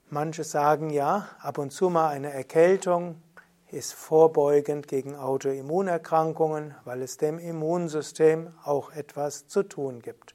manche 0.09 0.43
sagen 0.43 0.91
ja, 0.91 1.29
ab 1.39 1.59
und 1.59 1.71
zu 1.71 1.91
mal 1.91 2.09
eine 2.09 2.33
Erkältung 2.33 3.23
ist 3.71 3.95
vorbeugend 3.95 4.89
gegen 4.89 5.15
Autoimmunerkrankungen, 5.15 6.75
weil 6.85 7.03
es 7.03 7.19
dem 7.19 7.39
Immunsystem 7.39 8.53
auch 8.65 8.91
etwas 8.91 9.47
zu 9.47 9.63
tun 9.63 10.03
gibt. 10.03 10.35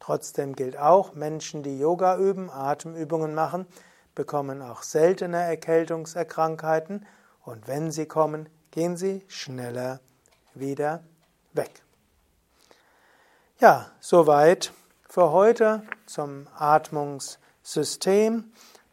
Trotzdem 0.00 0.56
gilt 0.56 0.76
auch, 0.76 1.14
Menschen, 1.14 1.62
die 1.62 1.78
Yoga 1.78 2.16
üben, 2.16 2.50
Atemübungen 2.50 3.32
machen, 3.32 3.66
bekommen 4.16 4.60
auch 4.60 4.82
seltene 4.82 5.38
Erkältungskrankheiten 5.38 7.06
und 7.44 7.68
wenn 7.68 7.92
sie 7.92 8.06
kommen, 8.06 8.48
gehen 8.72 8.96
sie 8.96 9.22
schneller 9.28 10.00
wieder 10.54 11.04
weg. 11.52 11.82
Ja, 13.58 13.90
soweit 14.00 14.72
für 15.08 15.32
heute 15.32 15.82
zum 16.06 16.46
Atmungssystem. 16.56 18.52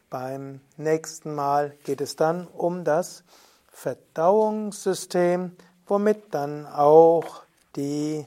Beim 0.10 0.62
nächsten 0.78 1.36
Mal 1.36 1.78
geht 1.84 2.02
es 2.02 2.16
dann 2.16 2.48
um 2.48 2.84
das 2.84 3.24
Verdauungssystem, 3.72 5.56
womit 5.86 6.34
dann 6.34 6.66
auch 6.66 7.44
die 7.76 8.26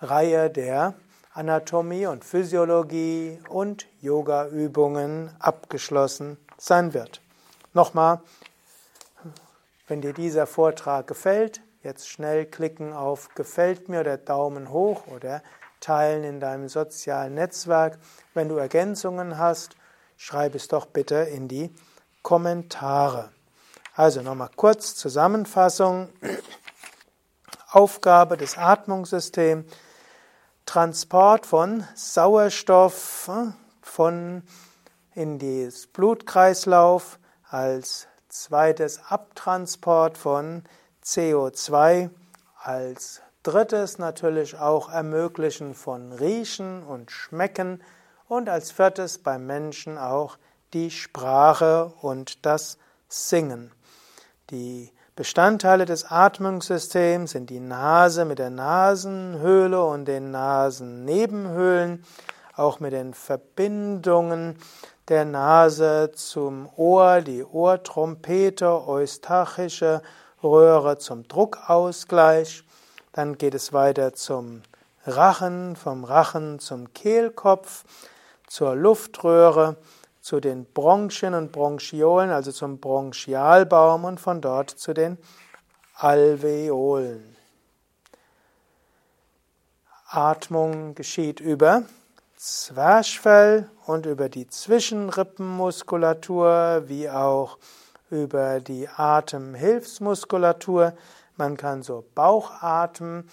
Reihe 0.00 0.50
der 0.50 0.94
Anatomie 1.32 2.06
und 2.06 2.24
Physiologie 2.24 3.40
und 3.48 3.86
Yoga-Übungen 4.00 5.30
abgeschlossen 5.38 6.36
sein 6.58 6.92
wird. 6.92 7.22
Nochmal, 7.72 8.20
wenn 9.86 10.00
dir 10.00 10.12
dieser 10.12 10.46
Vortrag 10.46 11.06
gefällt, 11.06 11.62
jetzt 11.82 12.08
schnell 12.08 12.46
klicken 12.46 12.92
auf 12.92 13.34
Gefällt 13.34 13.88
mir 13.88 14.00
oder 14.00 14.16
Daumen 14.16 14.70
hoch 14.70 15.06
oder 15.06 15.42
teilen 15.80 16.24
in 16.24 16.40
deinem 16.40 16.68
sozialen 16.68 17.34
Netzwerk. 17.34 17.98
Wenn 18.34 18.48
du 18.48 18.56
Ergänzungen 18.56 19.38
hast, 19.38 19.76
schreib 20.16 20.54
es 20.54 20.68
doch 20.68 20.86
bitte 20.86 21.16
in 21.16 21.48
die 21.48 21.74
Kommentare. 22.22 23.30
Also 23.94 24.22
nochmal 24.22 24.50
kurz 24.56 24.94
Zusammenfassung. 24.94 26.10
Aufgabe 27.72 28.36
des 28.36 28.58
Atmungssystems, 28.58 29.64
Transport 30.66 31.46
von 31.46 31.86
Sauerstoff 31.94 33.28
äh, 33.28 33.52
von 33.80 34.42
in 35.14 35.38
das 35.38 35.86
Blutkreislauf 35.86 37.18
als 37.48 38.08
zweites 38.28 39.00
Abtransport 39.08 40.18
von 40.18 40.64
CO2, 41.04 42.10
als 42.62 43.22
drittes 43.42 43.98
natürlich 43.98 44.58
auch 44.58 44.90
Ermöglichen 44.90 45.74
von 45.74 46.12
Riechen 46.12 46.82
und 46.82 47.10
Schmecken 47.10 47.82
und 48.28 48.48
als 48.48 48.70
viertes 48.70 49.18
beim 49.18 49.46
Menschen 49.46 49.98
auch 49.98 50.36
die 50.72 50.90
Sprache 50.90 51.92
und 52.00 52.44
das 52.46 52.78
Singen. 53.08 53.72
Die 54.50 54.92
Bestandteile 55.16 55.84
des 55.84 56.10
Atmungssystems 56.10 57.32
sind 57.32 57.50
die 57.50 57.60
Nase 57.60 58.24
mit 58.24 58.38
der 58.38 58.50
Nasenhöhle 58.50 59.84
und 59.84 60.06
den 60.06 60.30
Nasennebenhöhlen, 60.30 62.04
auch 62.56 62.80
mit 62.80 62.92
den 62.92 63.14
Verbindungen 63.14 64.56
der 65.08 65.24
Nase 65.24 66.12
zum 66.14 66.68
Ohr, 66.76 67.20
die 67.20 67.44
Ohrtrompete, 67.44 68.86
eustachische 68.86 70.02
Röhre 70.42 70.98
zum 70.98 71.28
Druckausgleich. 71.28 72.64
Dann 73.12 73.38
geht 73.38 73.54
es 73.54 73.72
weiter 73.72 74.14
zum 74.14 74.62
Rachen, 75.04 75.76
vom 75.76 76.02
Rachen 76.04 76.58
zum 76.58 76.92
Kehlkopf, 76.92 77.84
zur 78.46 78.76
Luftröhre, 78.76 79.76
zu 80.20 80.40
den 80.40 80.66
Bronchien 80.66 81.32
und 81.34 81.52
Bronchiolen, 81.52 82.30
also 82.30 82.52
zum 82.52 82.78
Bronchialbaum 82.78 84.04
und 84.04 84.20
von 84.20 84.40
dort 84.40 84.70
zu 84.70 84.92
den 84.92 85.18
Alveolen. 85.94 87.36
Atmung 90.06 90.94
geschieht 90.94 91.40
über 91.40 91.82
Zwerchfell 92.36 93.68
und 93.86 94.06
über 94.06 94.28
die 94.28 94.46
Zwischenrippenmuskulatur 94.48 96.84
wie 96.86 97.10
auch 97.10 97.58
über 98.10 98.60
die 98.60 98.88
Atemhilfsmuskulatur. 98.88 100.94
Man 101.36 101.56
kann 101.56 101.82
so 101.82 102.04
Bauchatmen, 102.14 103.28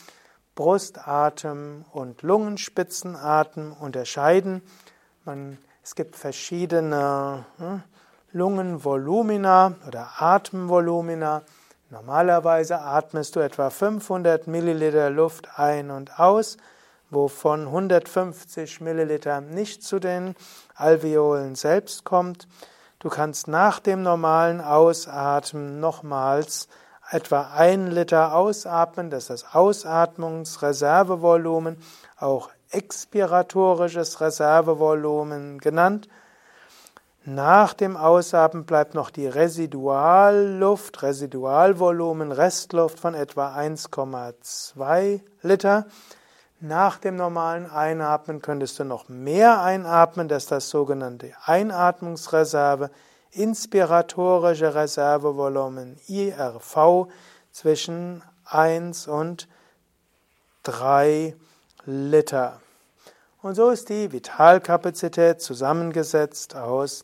Brustatmen 0.56 1.84
und 1.92 2.22
Lungenspitzenatmen 2.22 3.74
unterscheiden. 3.74 4.62
Man, 5.26 5.58
es 5.84 5.96
gibt 5.96 6.16
verschiedene 6.16 7.46
hm, 7.58 7.84
Lungenvolumina 8.32 9.76
oder 9.88 10.10
Atemvolumina. 10.18 11.44
Normalerweise 11.90 12.82
atmest 12.82 13.36
du 13.36 13.40
etwa 13.40 13.70
500 13.70 14.48
Milliliter 14.48 15.10
Luft 15.10 15.58
ein 15.58 15.92
und 15.92 16.20
aus, 16.20 16.58
wovon 17.10 17.68
150 17.68 18.82
Milliliter 18.82 19.42
nicht 19.42 19.84
zu 19.84 20.00
den 20.00 20.36
Alveolen 20.76 21.56
selbst 21.56 22.04
kommt. 22.04 22.48
Du 23.00 23.10
kannst 23.10 23.48
nach 23.48 23.80
dem 23.80 24.02
normalen 24.02 24.60
Ausatmen 24.60 25.80
nochmals 25.80 26.68
etwa 27.12 27.52
ein 27.56 27.92
Liter 27.92 28.34
ausatmen, 28.34 29.12
das 29.12 29.24
ist 29.24 29.30
das 29.30 29.54
Ausatmungsreservevolumen, 29.54 31.78
auch 32.20 32.50
expiratorisches 32.72 34.20
Reservevolumen 34.20 35.60
genannt. 35.60 36.10
Nach 37.24 37.74
dem 37.74 37.96
Ausatmen 37.98 38.66
bleibt 38.66 38.96
noch 38.96 39.12
die 39.12 39.28
Residualluft, 39.28 41.04
Residualvolumen, 41.04 42.32
Restluft 42.32 43.00
von 43.00 43.14
etwa 43.14 43.56
1,2 43.56 45.22
Liter. 45.44 45.86
Nach 46.60 46.98
dem 46.98 47.16
normalen 47.16 47.70
Einatmen 47.70 48.42
könntest 48.42 48.80
du 48.80 48.84
noch 48.84 49.10
mehr 49.10 49.62
einatmen, 49.62 50.28
das 50.28 50.44
ist 50.44 50.52
das 50.52 50.70
sogenannte 50.70 51.32
Einatmungsreserve, 51.46 52.90
inspiratorische 53.30 54.74
Reservevolumen 54.74 56.00
IRV 56.08 57.10
zwischen 57.52 58.24
1 58.46 59.08
und 59.08 59.48
3 60.64 61.36
Liter. 61.86 62.60
Und 63.44 63.54
so 63.54 63.70
ist 63.70 63.90
die 63.90 64.12
Vitalkapazität 64.12 65.42
zusammengesetzt 65.42 66.56
aus 66.56 67.04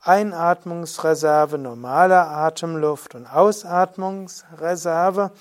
Einatmungsreserve, 0.00 1.58
normaler 1.58 2.28
Atemluft 2.28 3.14
und 3.14 3.26
Ausatmungsreserve. 3.26 5.32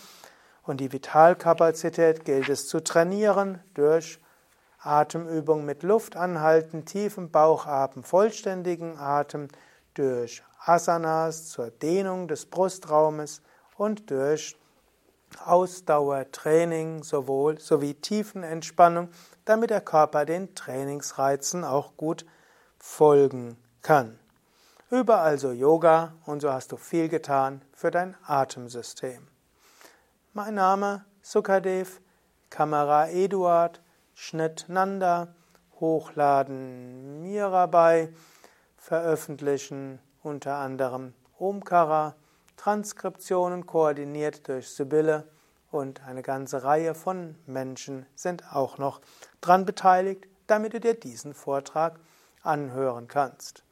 Und 0.64 0.80
die 0.80 0.92
Vitalkapazität 0.92 2.26
gilt 2.26 2.50
es 2.50 2.68
zu 2.68 2.82
trainieren 2.82 3.60
durch 3.74 4.20
Atemübung 4.80 5.66
mit 5.66 5.84
Luft 5.84 6.16
anhalten, 6.16 6.86
tiefen 6.86 7.32
Bauchatmen, 7.32 8.04
vollständigen 8.04 8.98
Atem, 8.98 9.48
durch 9.94 10.44
Asanas 10.66 11.50
zur 11.50 11.70
Dehnung 11.70 12.28
des 12.28 12.46
Brustraumes 12.46 13.42
und 13.78 14.10
durch 14.10 14.58
Ausdauertraining 15.44 17.04
sowohl 17.04 17.60
sowie 17.60 17.96
Tiefenentspannung, 17.96 19.10
damit 19.46 19.70
der 19.70 19.82
Körper 19.82 20.26
den 20.26 20.56
Trainingsreizen 20.56 21.64
auch 21.64 21.98
gut 21.98 22.26
folgen 22.78 23.58
kann. 23.82 24.20
Übe 24.90 25.16
also 25.16 25.52
Yoga 25.52 26.14
und 26.26 26.42
so 26.42 26.52
hast 26.52 26.72
du 26.72 26.78
viel 26.78 27.10
getan 27.10 27.62
für 27.74 27.90
dein 27.90 28.16
Atemsystem. 28.26 29.33
Mein 30.36 30.56
Name 30.56 31.06
Sukadev, 31.22 32.02
Kamera 32.50 33.08
Eduard, 33.08 33.84
Schnitt 34.16 34.66
Nanda, 34.68 35.28
Hochladen 35.80 37.22
Mirabai, 37.22 38.12
Veröffentlichen 38.76 40.00
unter 40.24 40.56
anderem 40.56 41.14
Omkara, 41.38 42.16
Transkriptionen 42.58 43.68
koordiniert 43.68 44.48
durch 44.48 44.70
Sibylle. 44.70 45.30
Und 45.70 46.02
eine 46.02 46.24
ganze 46.24 46.64
Reihe 46.64 46.96
von 46.96 47.36
Menschen 47.46 48.08
sind 48.16 48.56
auch 48.56 48.80
noch 48.80 49.02
dran 49.40 49.66
beteiligt, 49.66 50.26
damit 50.48 50.74
du 50.74 50.80
dir 50.80 50.96
diesen 50.96 51.36
Vortrag 51.36 52.00
anhören 52.42 53.08
kannst. 53.08 53.64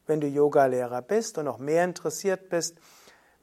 Wenn 0.06 0.20
du 0.20 0.26
Yogalehrer 0.26 1.02
bist 1.02 1.36
und 1.36 1.44
noch 1.44 1.58
mehr 1.58 1.84
interessiert 1.84 2.48
bist, 2.48 2.78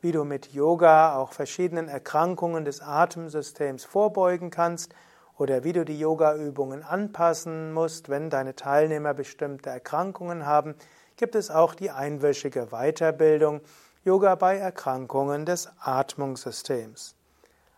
wie 0.01 0.11
du 0.11 0.23
mit 0.23 0.51
Yoga 0.51 1.15
auch 1.15 1.31
verschiedenen 1.31 1.87
Erkrankungen 1.87 2.65
des 2.65 2.81
Atemsystems 2.81 3.85
vorbeugen 3.85 4.49
kannst 4.49 4.95
oder 5.37 5.63
wie 5.63 5.73
du 5.73 5.85
die 5.85 5.99
Yogaübungen 5.99 6.81
anpassen 6.83 7.71
musst, 7.71 8.09
wenn 8.09 8.31
deine 8.31 8.55
Teilnehmer 8.55 9.13
bestimmte 9.13 9.69
Erkrankungen 9.69 10.47
haben, 10.47 10.73
gibt 11.17 11.35
es 11.35 11.51
auch 11.51 11.75
die 11.75 11.91
einwöchige 11.91 12.69
Weiterbildung 12.71 13.61
Yoga 14.05 14.35
bei 14.35 14.57
Erkrankungen 14.57 15.45
des 15.45 15.69
Atmungssystems. 15.79 17.15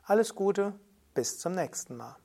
Alles 0.06 0.34
Gute, 0.34 0.74
bis 1.14 1.38
zum 1.38 1.52
nächsten 1.52 1.96
Mal. 1.98 2.16